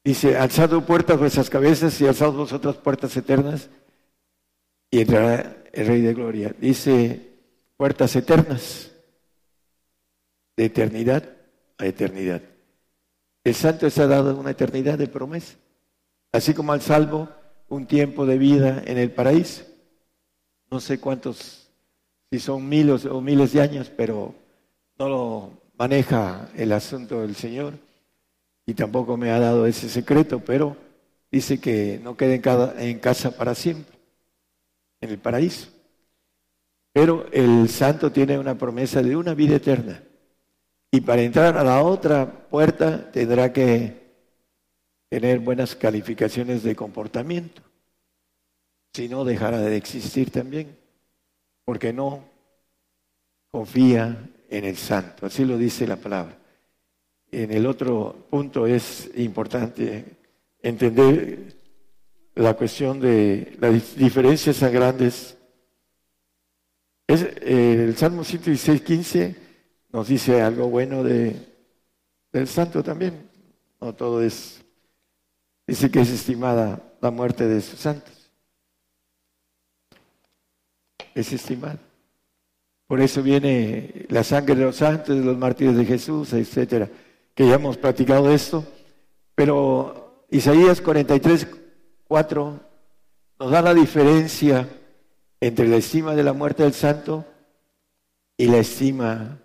[0.03, 3.69] dice, alzado puertas vuestras cabezas y alzado vosotras puertas eternas
[4.91, 6.55] y entrará el Rey de Gloria.
[6.59, 7.31] Dice,
[7.77, 8.91] puertas eternas,
[10.55, 11.23] de eternidad
[11.77, 12.41] a eternidad.
[13.43, 15.55] El santo está dado una eternidad de promesa,
[16.31, 17.29] así como al salvo
[17.67, 19.63] un tiempo de vida en el paraíso.
[20.69, 21.69] No sé cuántos,
[22.31, 24.35] si son miles o miles de años, pero
[24.97, 27.73] no lo maneja el asunto del Señor
[28.65, 30.77] y tampoco me ha dado ese secreto, pero
[31.31, 32.41] dice que no quede
[32.77, 33.97] en casa para siempre,
[35.01, 35.69] en el paraíso.
[36.93, 40.01] Pero el santo tiene una promesa de una vida eterna.
[40.91, 44.03] Y para entrar a la otra puerta tendrá que
[45.09, 47.63] tener buenas calificaciones de comportamiento.
[48.93, 50.77] Si no, dejará de existir también,
[51.65, 52.23] porque no
[53.49, 55.25] confía en el santo.
[55.25, 56.37] Así lo dice la palabra.
[57.33, 60.05] En el otro punto es importante
[60.61, 61.55] entender
[62.35, 65.35] la cuestión de las diferencias tan grandes.
[67.07, 69.35] Es, eh, el Salmo 116, 15
[69.91, 71.35] nos dice algo bueno de,
[72.31, 73.27] del santo también.
[73.81, 74.63] No todo es,
[75.65, 78.31] dice que es estimada la muerte de sus santos.
[81.15, 81.79] Es estimada.
[82.85, 86.87] Por eso viene la sangre de los santos, de los mártires de Jesús, etcétera,
[87.33, 88.65] que ya hemos platicado esto.
[89.35, 91.47] Pero Isaías 43,
[92.07, 92.59] 4
[93.39, 94.67] nos da la diferencia
[95.39, 97.25] entre la estima de la muerte del santo
[98.37, 99.39] y la estima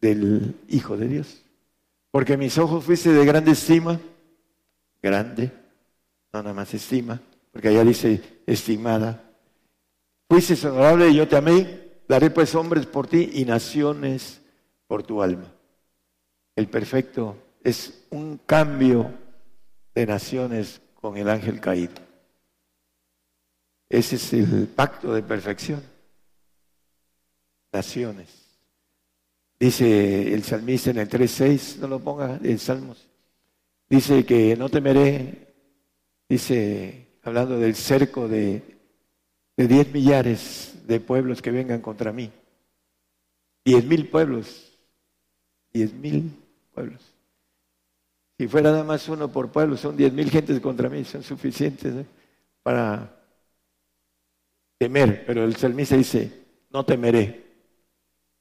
[0.00, 1.42] del Hijo de Dios.
[2.10, 4.00] Porque mis ojos fuiste de grande estima,
[5.02, 5.52] grande,
[6.32, 7.20] no nada más estima,
[7.52, 9.22] porque allá dice estimada.
[10.28, 14.40] Fuiste honorable y yo te amé, daré pues hombres por ti y naciones
[14.86, 15.53] por tu alma.
[16.56, 19.12] El perfecto es un cambio
[19.94, 21.94] de naciones con el ángel caído.
[23.88, 25.82] Ese es el pacto de perfección.
[27.72, 28.28] Naciones.
[29.58, 33.08] Dice el salmista en el 3.6, no lo ponga en Salmos.
[33.88, 35.54] Dice que no temeré,
[36.28, 38.62] dice, hablando del cerco de,
[39.56, 42.30] de 10 millares de pueblos que vengan contra mí.
[43.64, 44.78] Diez mil pueblos,
[45.72, 46.43] diez mil
[46.74, 47.14] pueblos.
[48.36, 51.94] Si fuera nada más uno por pueblo, son diez mil gentes contra mí, son suficientes
[51.94, 52.06] ¿eh?
[52.62, 53.14] para
[54.76, 55.24] temer.
[55.24, 56.30] Pero el salmista dice,
[56.70, 57.44] no temeré,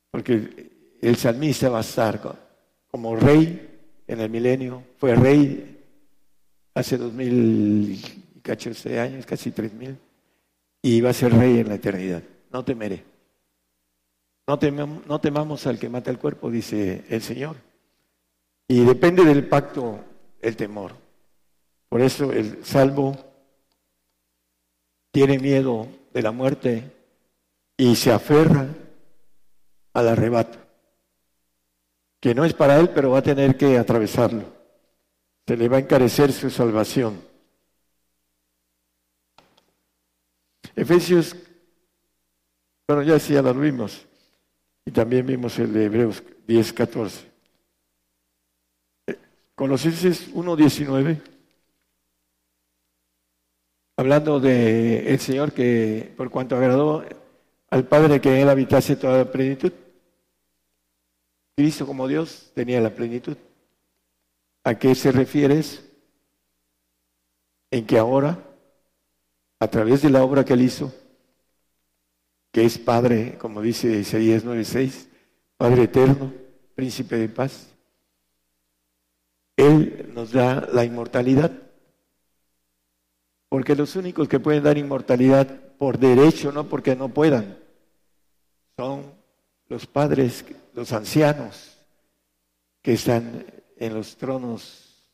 [0.10, 2.20] porque el salmista va a estar
[2.88, 3.70] como rey
[4.08, 5.80] en el milenio, fue rey
[6.74, 9.96] hace dos mil y catorce años, casi tres mil,
[10.82, 12.24] y va a ser rey en la eternidad.
[12.52, 13.04] No temeré.
[14.48, 14.60] No,
[15.08, 17.56] no temamos al que mata el cuerpo, dice el Señor.
[18.74, 20.00] Y depende del pacto
[20.42, 20.94] el temor.
[21.90, 23.16] Por eso el salvo
[25.12, 26.92] tiene miedo de la muerte
[27.78, 28.68] y se aferra
[29.94, 30.58] al arrebato
[32.20, 34.46] que no es para él, pero va a tener que atravesarlo.
[35.46, 37.22] Se le va a encarecer su salvación.
[40.76, 41.36] Efesios,
[42.88, 44.08] bueno, ya sí, ya lo vimos.
[44.84, 47.33] Y también vimos el de Hebreos 10, 14.
[49.56, 51.22] Colosenses 1, 19.
[53.98, 57.04] Hablando de el Señor que por cuanto agradó
[57.70, 59.72] al Padre que él habitase toda la plenitud
[61.56, 63.38] Cristo como Dios tenía la plenitud.
[64.64, 65.62] ¿A qué se refiere
[67.70, 68.40] En que ahora,
[69.60, 70.94] a través de la obra que él hizo,
[72.52, 75.08] que es Padre, como dice Isaías 9:6,
[75.58, 76.34] Padre eterno,
[76.76, 77.73] príncipe de paz,
[79.58, 81.52] Él nos da la inmortalidad.
[83.50, 85.48] Porque los únicos que pueden dar inmortalidad
[85.78, 87.58] por derecho, no porque no puedan,
[88.78, 89.14] son
[89.68, 91.78] los padres, los ancianos
[92.82, 93.46] que están
[93.78, 95.08] en los tronos,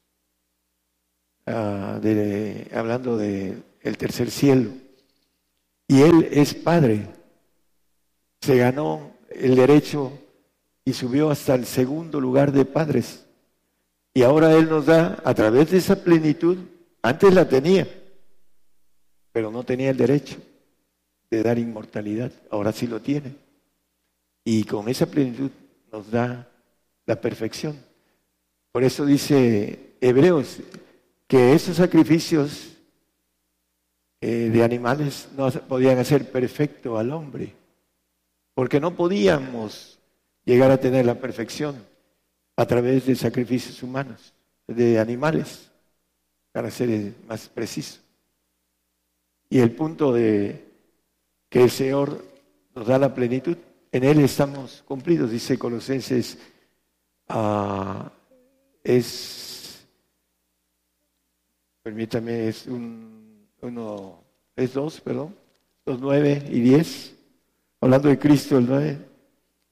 [1.45, 1.99] ah,
[2.73, 4.71] hablando del el tercer cielo.
[5.87, 7.07] Y Él es Padre.
[8.41, 10.11] Se ganó el derecho
[10.85, 13.25] y subió hasta el segundo lugar de padres.
[14.14, 16.57] Y ahora Él nos da, a través de esa plenitud,
[17.01, 17.88] antes la tenía,
[19.32, 20.38] pero no tenía el derecho
[21.30, 23.36] de dar inmortalidad, ahora sí lo tiene.
[24.43, 25.51] Y con esa plenitud
[25.91, 26.49] nos da
[27.05, 27.80] la perfección.
[28.72, 30.57] Por eso dice Hebreos
[31.28, 32.70] que esos sacrificios
[34.22, 37.53] eh, de animales no podían hacer perfecto al hombre,
[38.53, 39.99] porque no podíamos
[40.43, 41.76] llegar a tener la perfección
[42.60, 44.34] a través de sacrificios humanos,
[44.68, 45.72] de animales,
[46.51, 48.01] para ser más preciso.
[49.49, 50.66] Y el punto de
[51.47, 52.22] que el Señor
[52.76, 53.55] nos da la plenitud,
[53.93, 56.38] en Él estamos cumplidos, dice Colosenses,
[57.30, 58.12] ah,
[58.84, 59.88] es,
[61.82, 64.22] permítame, es un, uno,
[64.57, 65.34] es dos, perdón,
[65.86, 67.16] dos, nueve y diez,
[67.80, 68.97] hablando de Cristo, el nueve.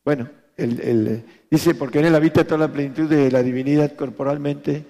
[0.06, 4.86] Bueno, el, dice, porque en Él habita toda la plenitud de la divinidad corporalmente,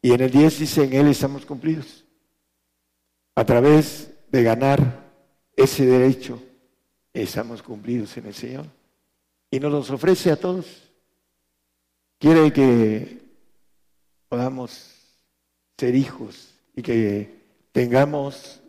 [0.00, 2.04] y en el 10 dice, en Él estamos cumplidos.
[3.34, 5.10] A través de ganar
[5.56, 6.42] ese derecho,
[7.12, 8.66] estamos cumplidos en el Señor.
[9.50, 10.90] Y nos los ofrece a todos.
[12.18, 13.20] Quiere que
[14.28, 14.90] podamos
[15.78, 17.42] ser hijos y que
[17.72, 18.60] tengamos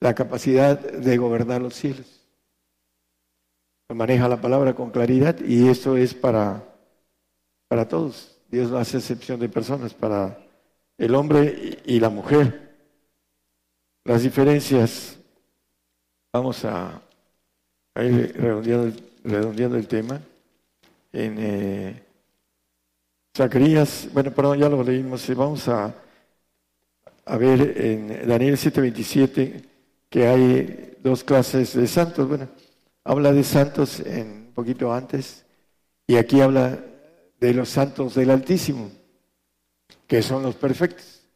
[0.00, 2.19] la capacidad de gobernar los cielos
[3.94, 6.62] maneja la palabra con claridad y eso es para,
[7.68, 8.36] para todos.
[8.50, 10.38] Dios no hace excepción de personas, para
[10.98, 12.76] el hombre y, la mujer.
[14.04, 15.18] Las diferencias,
[16.32, 17.00] vamos a,
[17.96, 18.34] ir
[19.22, 20.20] redondeando, el tema.
[21.12, 22.02] En eh,
[23.36, 25.94] Zacarías, bueno, perdón, ya lo leímos, vamos a,
[27.24, 29.64] a ver en Daniel 7:27
[30.08, 32.28] que hay dos clases de santos.
[32.28, 32.48] Bueno,
[33.10, 35.44] habla de santos en, un poquito antes
[36.06, 36.78] y aquí habla
[37.40, 38.88] de los santos del Altísimo,
[40.06, 41.26] que son los perfectos.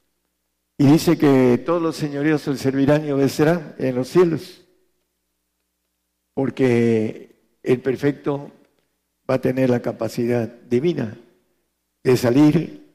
[0.79, 4.64] Y dice que todos los señoríos le servirán y obedecerán en los cielos,
[6.33, 8.53] porque el perfecto
[9.29, 11.18] va a tener la capacidad divina
[12.05, 12.95] de salir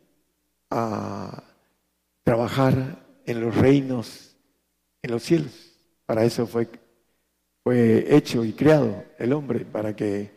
[0.69, 1.43] a
[2.23, 4.37] trabajar en los reinos,
[5.01, 5.73] en los cielos.
[6.05, 6.69] Para eso fue
[7.63, 10.31] fue hecho y creado el hombre para que,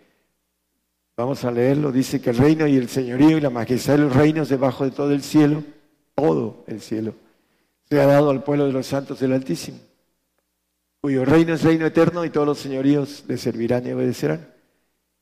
[1.17, 4.15] vamos a leerlo, dice que el reino y el señorío y la majestad de los
[4.15, 5.63] reinos debajo de todo el cielo,
[6.15, 7.15] todo el cielo,
[7.89, 9.79] se ha dado al pueblo de los santos del Altísimo,
[11.01, 14.49] cuyo reino es reino eterno y todos los señoríos le servirán y obedecerán.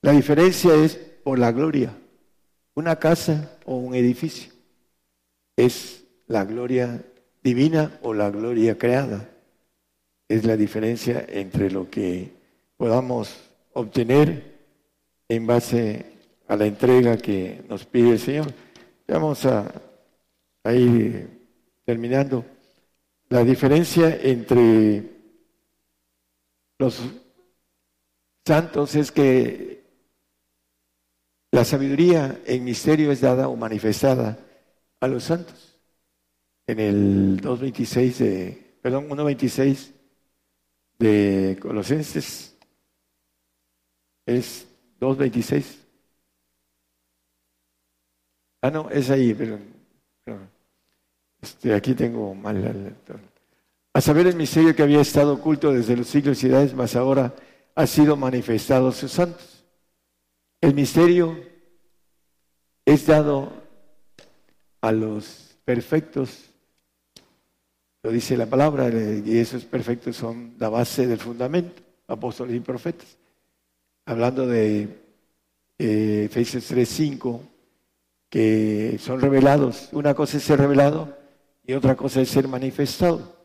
[0.02, 1.96] La diferencia es por la gloria,
[2.74, 4.52] una casa o un edificio,
[5.56, 7.04] es la gloria
[7.42, 9.29] divina o la gloria creada
[10.30, 12.30] es la diferencia entre lo que
[12.76, 14.60] podamos obtener
[15.28, 16.06] en base
[16.46, 18.54] a la entrega que nos pide el Señor.
[19.08, 19.72] Vamos a,
[20.72, 21.28] ir
[21.84, 22.44] terminando.
[23.28, 25.02] La diferencia entre
[26.78, 27.02] los
[28.46, 29.82] santos es que
[31.50, 34.38] la sabiduría en misterio es dada o manifestada
[35.00, 35.80] a los santos.
[36.68, 39.98] En el 2.26 de, perdón, 1.26
[41.00, 42.54] de Colosenses
[44.26, 44.68] es
[45.00, 45.78] 2.26.
[48.60, 49.58] Ah, no, es ahí, pero,
[51.40, 52.94] este, aquí tengo mal.
[53.94, 57.34] A saber el misterio que había estado oculto desde los siglos y edades, mas ahora
[57.74, 59.64] ha sido manifestado a sus santos.
[60.60, 61.42] El misterio
[62.84, 63.50] es dado
[64.82, 66.49] a los perfectos
[68.02, 73.18] lo dice la palabra, y esos perfectos son la base del fundamento, apóstoles y profetas.
[74.06, 74.88] Hablando de
[75.78, 77.40] eh, Efesios 3:5,
[78.28, 79.88] que son revelados.
[79.92, 81.16] Una cosa es ser revelado
[81.66, 83.36] y otra cosa es ser manifestado.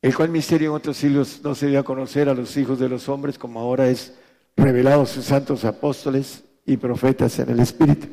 [0.00, 2.88] El cual misterio en otros siglos no se dio a conocer a los hijos de
[2.88, 4.14] los hombres, como ahora es
[4.56, 8.06] revelado a sus santos apóstoles y profetas en el Espíritu.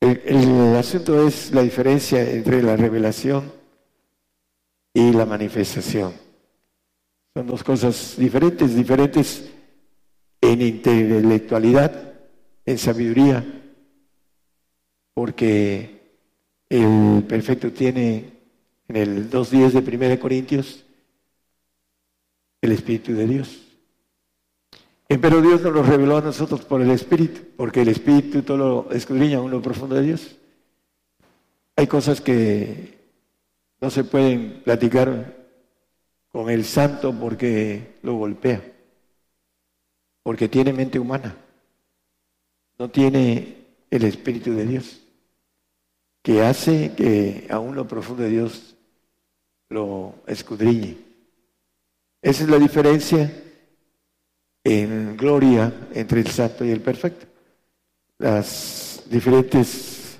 [0.00, 3.50] El, asunto es la diferencia entre la revelación
[4.92, 6.12] y la manifestación.
[7.34, 9.48] Son dos cosas diferentes, diferentes
[10.40, 12.14] en intelectualidad,
[12.64, 13.44] en sabiduría,
[15.14, 15.96] porque
[16.68, 18.32] el perfecto tiene
[18.88, 20.84] en el 2.10 de 1 Corintios
[22.60, 23.65] el Espíritu de Dios.
[25.08, 28.90] Pero Dios nos lo reveló a nosotros por el Espíritu, porque el Espíritu todo lo
[28.90, 30.36] escudriña en lo profundo de Dios.
[31.76, 32.98] Hay cosas que
[33.80, 35.36] no se pueden platicar
[36.30, 38.62] con el santo porque lo golpea,
[40.22, 41.36] porque tiene mente humana,
[42.78, 45.02] no tiene el Espíritu de Dios,
[46.22, 48.74] que hace que aún lo profundo de Dios
[49.68, 50.96] lo escudriñe.
[52.22, 53.30] Esa es la diferencia
[54.66, 57.26] en gloria entre el santo y el perfecto.
[58.18, 60.18] Las diferentes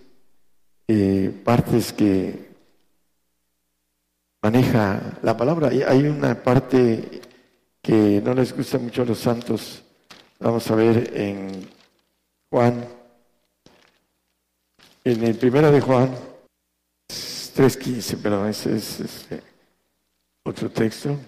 [0.86, 2.46] eh, partes que
[4.40, 5.70] maneja la palabra.
[5.88, 7.20] Hay una parte
[7.82, 9.82] que no les gusta mucho a los santos.
[10.38, 11.68] Vamos a ver en
[12.48, 12.86] Juan,
[15.02, 16.14] en el primero de Juan
[17.08, 19.26] 3.15, perdón, ese es
[20.44, 21.18] otro texto.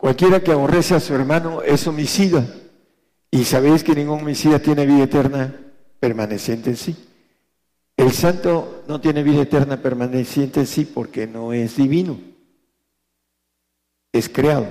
[0.00, 2.42] Cualquiera que aborrece a su hermano es homicida.
[3.30, 5.54] Y sabéis que ningún homicida tiene vida eterna
[6.00, 6.96] permaneciente en sí.
[7.98, 12.18] El santo no tiene vida eterna permaneciente en sí porque no es divino.
[14.10, 14.68] Es creado.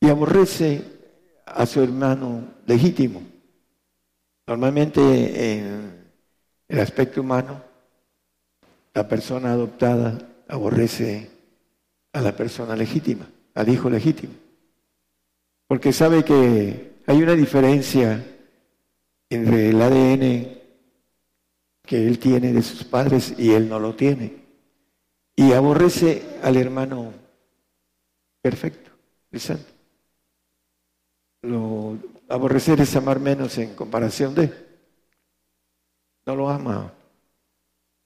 [0.00, 0.82] Y aborrece
[1.46, 3.22] a su hermano legítimo.
[4.44, 6.10] Normalmente en
[6.66, 7.62] el aspecto humano,
[8.92, 11.30] la persona adoptada aborrece
[12.12, 13.28] a la persona legítima
[13.60, 14.32] al hijo legítimo.
[15.66, 18.24] Porque sabe que hay una diferencia
[19.28, 20.60] entre el ADN
[21.82, 24.36] que él tiene de sus padres y él no lo tiene.
[25.36, 27.12] Y aborrece al hermano
[28.42, 28.90] perfecto,
[29.30, 29.70] el santo.
[31.42, 31.98] Lo,
[32.28, 34.52] aborrecer es amar menos en comparación de.
[36.26, 36.92] No lo ama,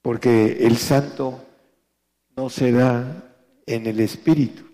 [0.01, 1.45] porque el santo
[2.37, 3.35] no se da
[3.67, 4.65] en el espíritu,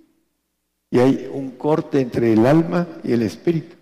[0.90, 3.76] y hay un corte entre el alma y el espíritu.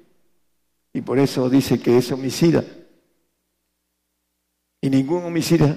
[0.92, 2.64] Y por eso dice que es homicida.
[4.80, 5.74] Y ningún homicida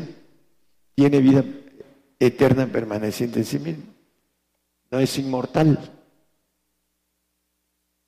[0.93, 1.43] tiene vida
[2.19, 3.83] eterna permaneciente en sí mismo.
[4.91, 5.79] No es inmortal.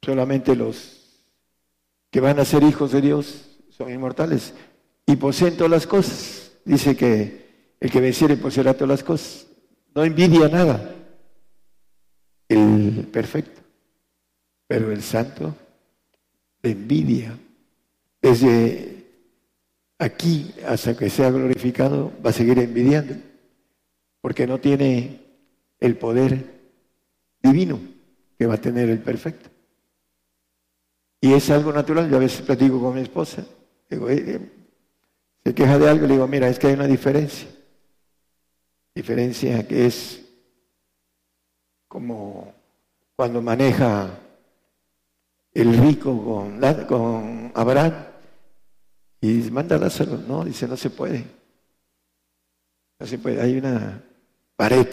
[0.01, 1.21] Solamente los
[2.11, 4.53] que van a ser hijos de Dios son inmortales
[5.05, 6.51] y poseen todas las cosas.
[6.65, 9.47] Dice que el que venciere poseerá todas las cosas.
[9.95, 11.02] No envidia nada
[12.49, 13.61] el perfecto,
[14.67, 15.55] pero el santo
[16.61, 17.37] de envidia.
[18.21, 19.05] Desde
[19.99, 23.15] aquí hasta que sea glorificado va a seguir envidiando,
[24.21, 25.19] porque no tiene
[25.79, 26.61] el poder
[27.41, 27.79] divino
[28.37, 29.49] que va a tener el perfecto.
[31.21, 33.45] Y es algo natural, yo a veces platico con mi esposa,
[33.89, 34.39] digo, eh, eh,
[35.45, 37.47] se queja de algo, le digo, mira, es que hay una diferencia,
[38.95, 40.21] diferencia que es
[41.93, 42.51] como
[43.15, 44.19] cuando maneja
[45.53, 47.93] el rico con, con Abraham
[49.21, 51.23] y manda a Lázaro, no, dice, no se puede.
[52.99, 54.03] No se puede, hay una
[54.55, 54.87] pared,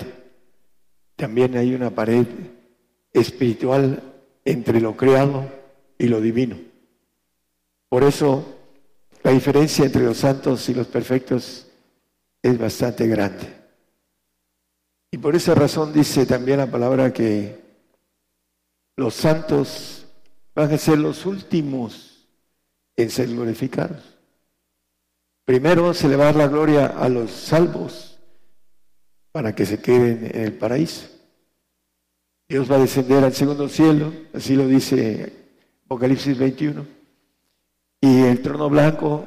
[1.17, 2.27] también hay una pared
[3.15, 4.03] espiritual
[4.45, 5.51] entre lo creado
[5.97, 6.59] y lo divino.
[7.89, 8.45] Por eso
[9.23, 11.67] la diferencia entre los santos y los perfectos
[12.43, 13.60] es bastante grande.
[15.13, 17.61] Y por esa razón dice también la palabra que
[18.97, 20.07] los santos
[20.55, 22.29] van a ser los últimos
[22.97, 24.19] en ser glorificados.
[25.45, 28.19] Primero se le va a dar la gloria a los salvos
[29.33, 31.09] para que se queden en el paraíso.
[32.49, 35.33] Dios va a descender al segundo cielo, así lo dice
[35.87, 36.87] Apocalipsis 21.
[38.01, 39.25] Y el trono blanco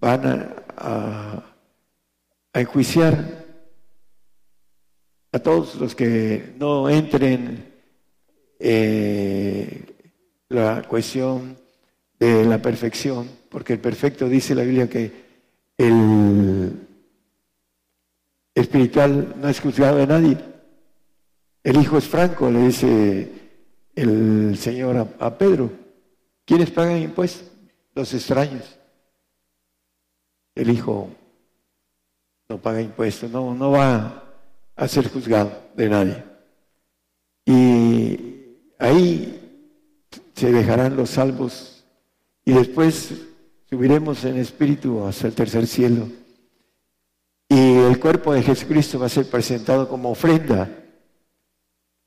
[0.00, 1.42] van a, a,
[2.52, 3.45] a enjuiciar
[5.36, 7.74] a todos los que no entren
[8.58, 9.84] eh,
[10.48, 11.58] la cuestión
[12.18, 15.12] de la perfección, porque el perfecto dice la Biblia que
[15.76, 16.72] el
[18.54, 20.38] espiritual no es juzgado de nadie.
[21.62, 23.30] El hijo es franco, le dice
[23.94, 25.70] el Señor a, a Pedro.
[26.46, 27.50] ¿Quiénes pagan impuestos?
[27.94, 28.78] Los extraños.
[30.54, 31.10] El hijo
[32.48, 34.25] no paga impuestos, no, no va
[34.76, 36.24] a ser juzgado de nadie.
[37.46, 38.18] Y
[38.78, 39.40] ahí
[40.34, 41.84] se dejarán los salvos
[42.44, 43.14] y después
[43.68, 46.08] subiremos en espíritu hasta el tercer cielo.
[47.48, 50.68] Y el cuerpo de Jesucristo va a ser presentado como ofrenda,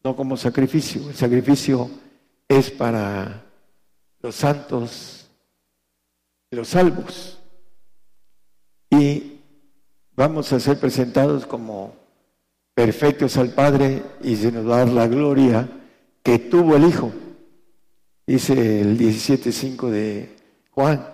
[0.03, 1.09] no como sacrificio.
[1.09, 1.89] El sacrificio
[2.47, 3.45] es para
[4.21, 5.29] los santos,
[6.51, 7.39] los salvos.
[8.89, 9.39] Y
[10.15, 11.93] vamos a ser presentados como
[12.79, 15.67] perfectos al Padre y se nos dar la gloria
[16.23, 17.11] que tuvo el Hijo.
[18.25, 20.29] Dice el 17.5 de
[20.71, 21.05] Juan,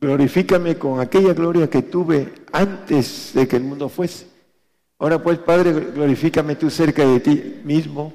[0.00, 4.28] glorifícame con aquella gloria que tuve antes de que el mundo fuese.
[5.00, 8.12] Ahora pues, Padre, glorifícame tú cerca de ti mismo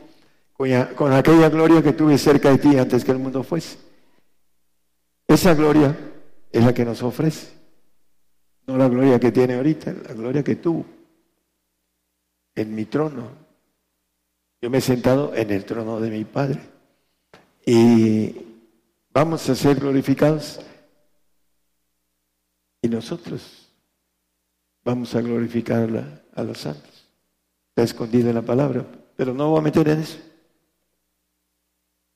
[0.96, 3.80] con aquella gloria que tuve cerca de ti antes que el mundo fuese.
[5.28, 5.94] Esa gloria
[6.54, 7.50] es la que nos ofrece,
[8.66, 10.86] no la gloria que tiene ahorita, la gloria que tuvo
[12.56, 13.30] en mi trono.
[14.62, 16.62] Yo me he sentado en el trono de mi Padre
[17.66, 18.36] y
[19.12, 20.62] vamos a ser glorificados
[22.82, 23.70] y nosotros
[24.84, 25.90] vamos a glorificar
[26.34, 27.10] a los santos.
[27.70, 28.86] Está escondida en la palabra,
[29.16, 30.18] pero no voy a meter en eso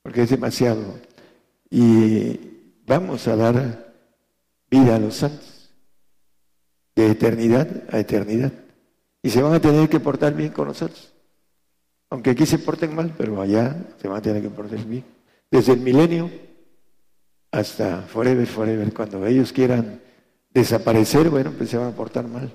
[0.08, 0.82] porque es demasiado.
[1.70, 2.40] Y
[2.86, 3.94] vamos a dar
[4.72, 5.70] vida a los santos,
[6.96, 8.54] de eternidad a eternidad.
[9.22, 11.14] Y se van a tener que portar bien con nosotros.
[12.10, 15.04] Aunque aquí se porten mal, pero allá se van a tener que portar bien.
[15.52, 16.30] Desde el milenio
[17.52, 18.94] hasta forever, forever.
[18.94, 20.02] Cuando ellos quieran
[20.50, 22.52] desaparecer, bueno, pues se van a portar mal.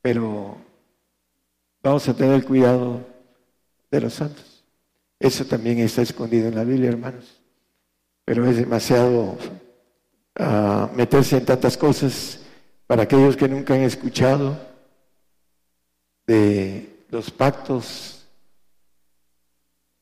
[0.00, 0.56] Pero
[1.82, 3.00] vamos a tener cuidado
[3.90, 4.64] de los santos.
[5.18, 7.40] Eso también está escondido en la Biblia, hermanos.
[8.24, 9.36] Pero es demasiado
[10.36, 12.40] ah, meterse en tantas cosas
[12.86, 14.71] para aquellos que nunca han escuchado
[16.26, 18.26] de los pactos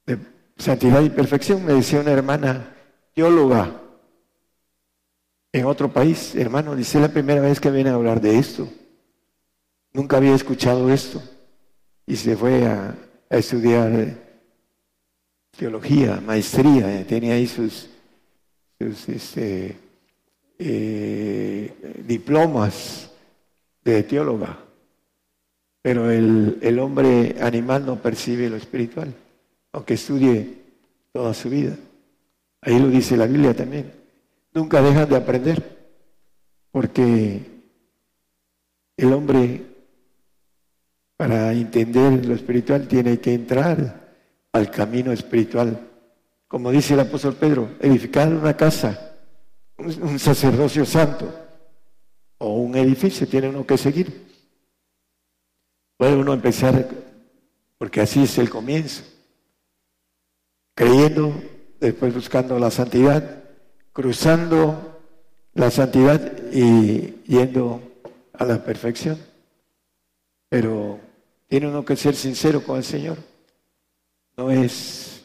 [0.06, 0.18] de
[0.56, 1.64] santidad y perfección.
[1.64, 2.74] Me decía una hermana
[3.14, 3.80] teóloga
[5.52, 8.68] en otro país, hermano, dice la primera vez que viene a hablar de esto.
[9.92, 11.20] Nunca había escuchado esto.
[12.06, 12.94] Y se fue a,
[13.28, 14.16] estudiar
[15.56, 17.88] teología, maestría, eh, tenía ahí sus,
[18.78, 19.76] este,
[20.58, 23.10] eh, diplomas
[23.84, 24.58] de teóloga.
[25.83, 29.14] Pero el, el hombre animal no percibe lo espiritual,
[29.72, 30.61] aunque estudie
[31.12, 31.76] toda su vida.
[32.62, 33.93] Ahí lo dice la Biblia también.
[34.53, 35.78] Nunca dejan de aprender,
[36.70, 37.41] porque
[38.97, 39.62] el hombre,
[41.16, 44.12] para entender lo espiritual, tiene que entrar
[44.53, 45.89] al camino espiritual.
[46.49, 49.16] Como dice el apóstol Pedro, edificar una casa,
[49.78, 51.33] un sacerdocio santo
[52.39, 54.30] o un edificio, tiene uno que seguir.
[56.01, 56.88] Puede uno empezar,
[57.76, 59.03] porque así es el comienzo,
[60.74, 61.30] creyendo,
[61.78, 63.44] después buscando la santidad,
[63.92, 64.98] cruzando
[65.53, 67.82] la santidad y yendo
[68.32, 69.18] a la perfección.
[70.48, 70.98] Pero
[71.48, 73.18] tiene uno que ser sincero con el Señor.
[74.38, 75.22] No es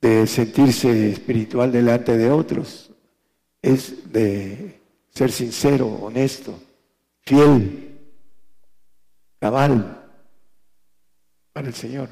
[0.00, 2.90] de sentirse espiritual delante de otros,
[3.62, 4.80] es de
[5.10, 6.58] ser sincero, honesto,
[7.20, 7.89] fiel,
[9.40, 10.00] cabal
[11.52, 12.08] para el Señor,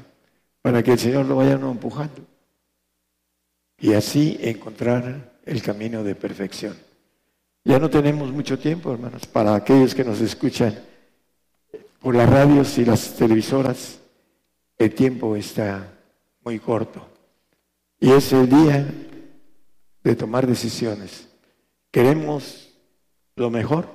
[0.61, 2.25] para que el Señor lo vaya empujando
[3.77, 6.75] y así encontrar el camino de perfección.
[7.63, 10.77] Ya no tenemos mucho tiempo, hermanos, para aquellos que nos escuchan
[12.01, 13.99] por las radios y las televisoras
[14.77, 15.93] el tiempo está
[16.43, 17.05] muy corto.
[17.99, 18.87] Y es el día
[20.03, 21.27] de tomar decisiones.
[21.91, 22.73] Queremos
[23.35, 23.89] lo mejor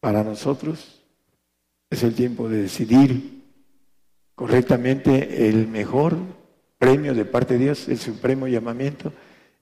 [0.00, 0.97] para nosotros.
[1.90, 3.44] Es el tiempo de decidir
[4.34, 6.16] correctamente el mejor
[6.78, 9.12] premio de parte de Dios, el supremo llamamiento,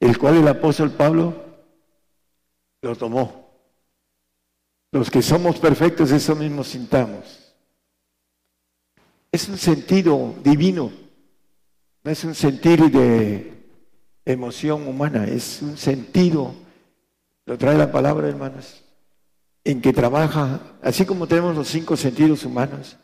[0.01, 1.45] el cual el apóstol Pablo
[2.83, 3.47] lo tomó.
[4.93, 7.55] Los que somos perfectos, eso mismo sintamos.
[9.33, 10.93] Es un sentido divino,
[12.03, 13.53] no es un sentir de
[14.25, 16.55] emoción humana, es un sentido,
[17.45, 18.86] lo trae la palabra, hermanos,
[19.67, 22.97] en que trabaja, así como tenemos los cinco sentidos humanos,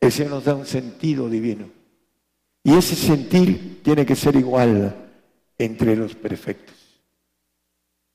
[0.00, 1.68] el Señor nos da un sentido divino.
[2.62, 4.96] Y ese sentir tiene que ser igual
[5.58, 6.74] entre los perfectos.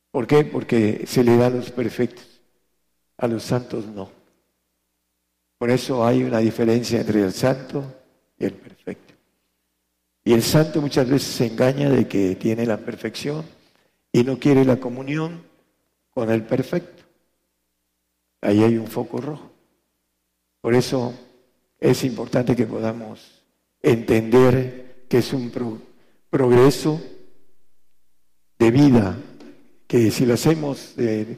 [0.09, 0.45] ¿Por qué?
[0.45, 2.41] Porque se le da a los perfectos,
[3.17, 4.09] a los santos no.
[5.59, 7.85] Por eso hay una diferencia entre el santo
[8.39, 9.13] y el perfecto.
[10.23, 13.45] Y el santo muchas veces se engaña de que tiene la perfección
[14.11, 15.43] y no quiere la comunión
[16.09, 17.08] con el perfecto.
[18.41, 19.49] Ahí hay un foco rojo.
[20.61, 21.13] Por eso
[21.79, 23.43] es importante que podamos
[23.81, 25.51] entender que es un
[26.29, 27.01] progreso
[28.57, 29.17] de vida,
[29.87, 31.37] que si lo hacemos de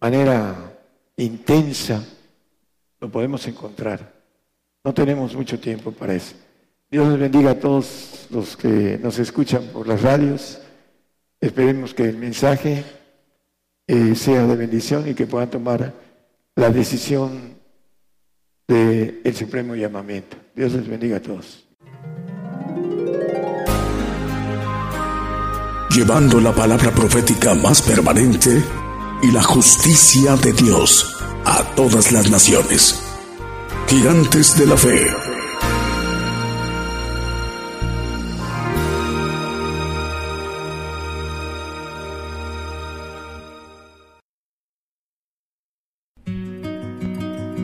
[0.00, 0.78] manera
[1.16, 2.04] intensa,
[3.00, 4.20] lo podemos encontrar.
[4.82, 6.34] No tenemos mucho tiempo para eso.
[6.90, 10.60] Dios les bendiga a todos los que nos escuchan por las radios.
[11.40, 12.84] Esperemos que el mensaje
[13.92, 15.92] eh, sea de bendición y que puedan tomar
[16.54, 17.58] la decisión
[18.68, 20.36] del el supremo llamamiento.
[20.54, 21.66] Dios les bendiga a todos.
[25.90, 28.62] Llevando la palabra profética más permanente
[29.24, 33.02] y la justicia de Dios a todas las naciones.
[33.88, 35.29] Gigantes de la Fe.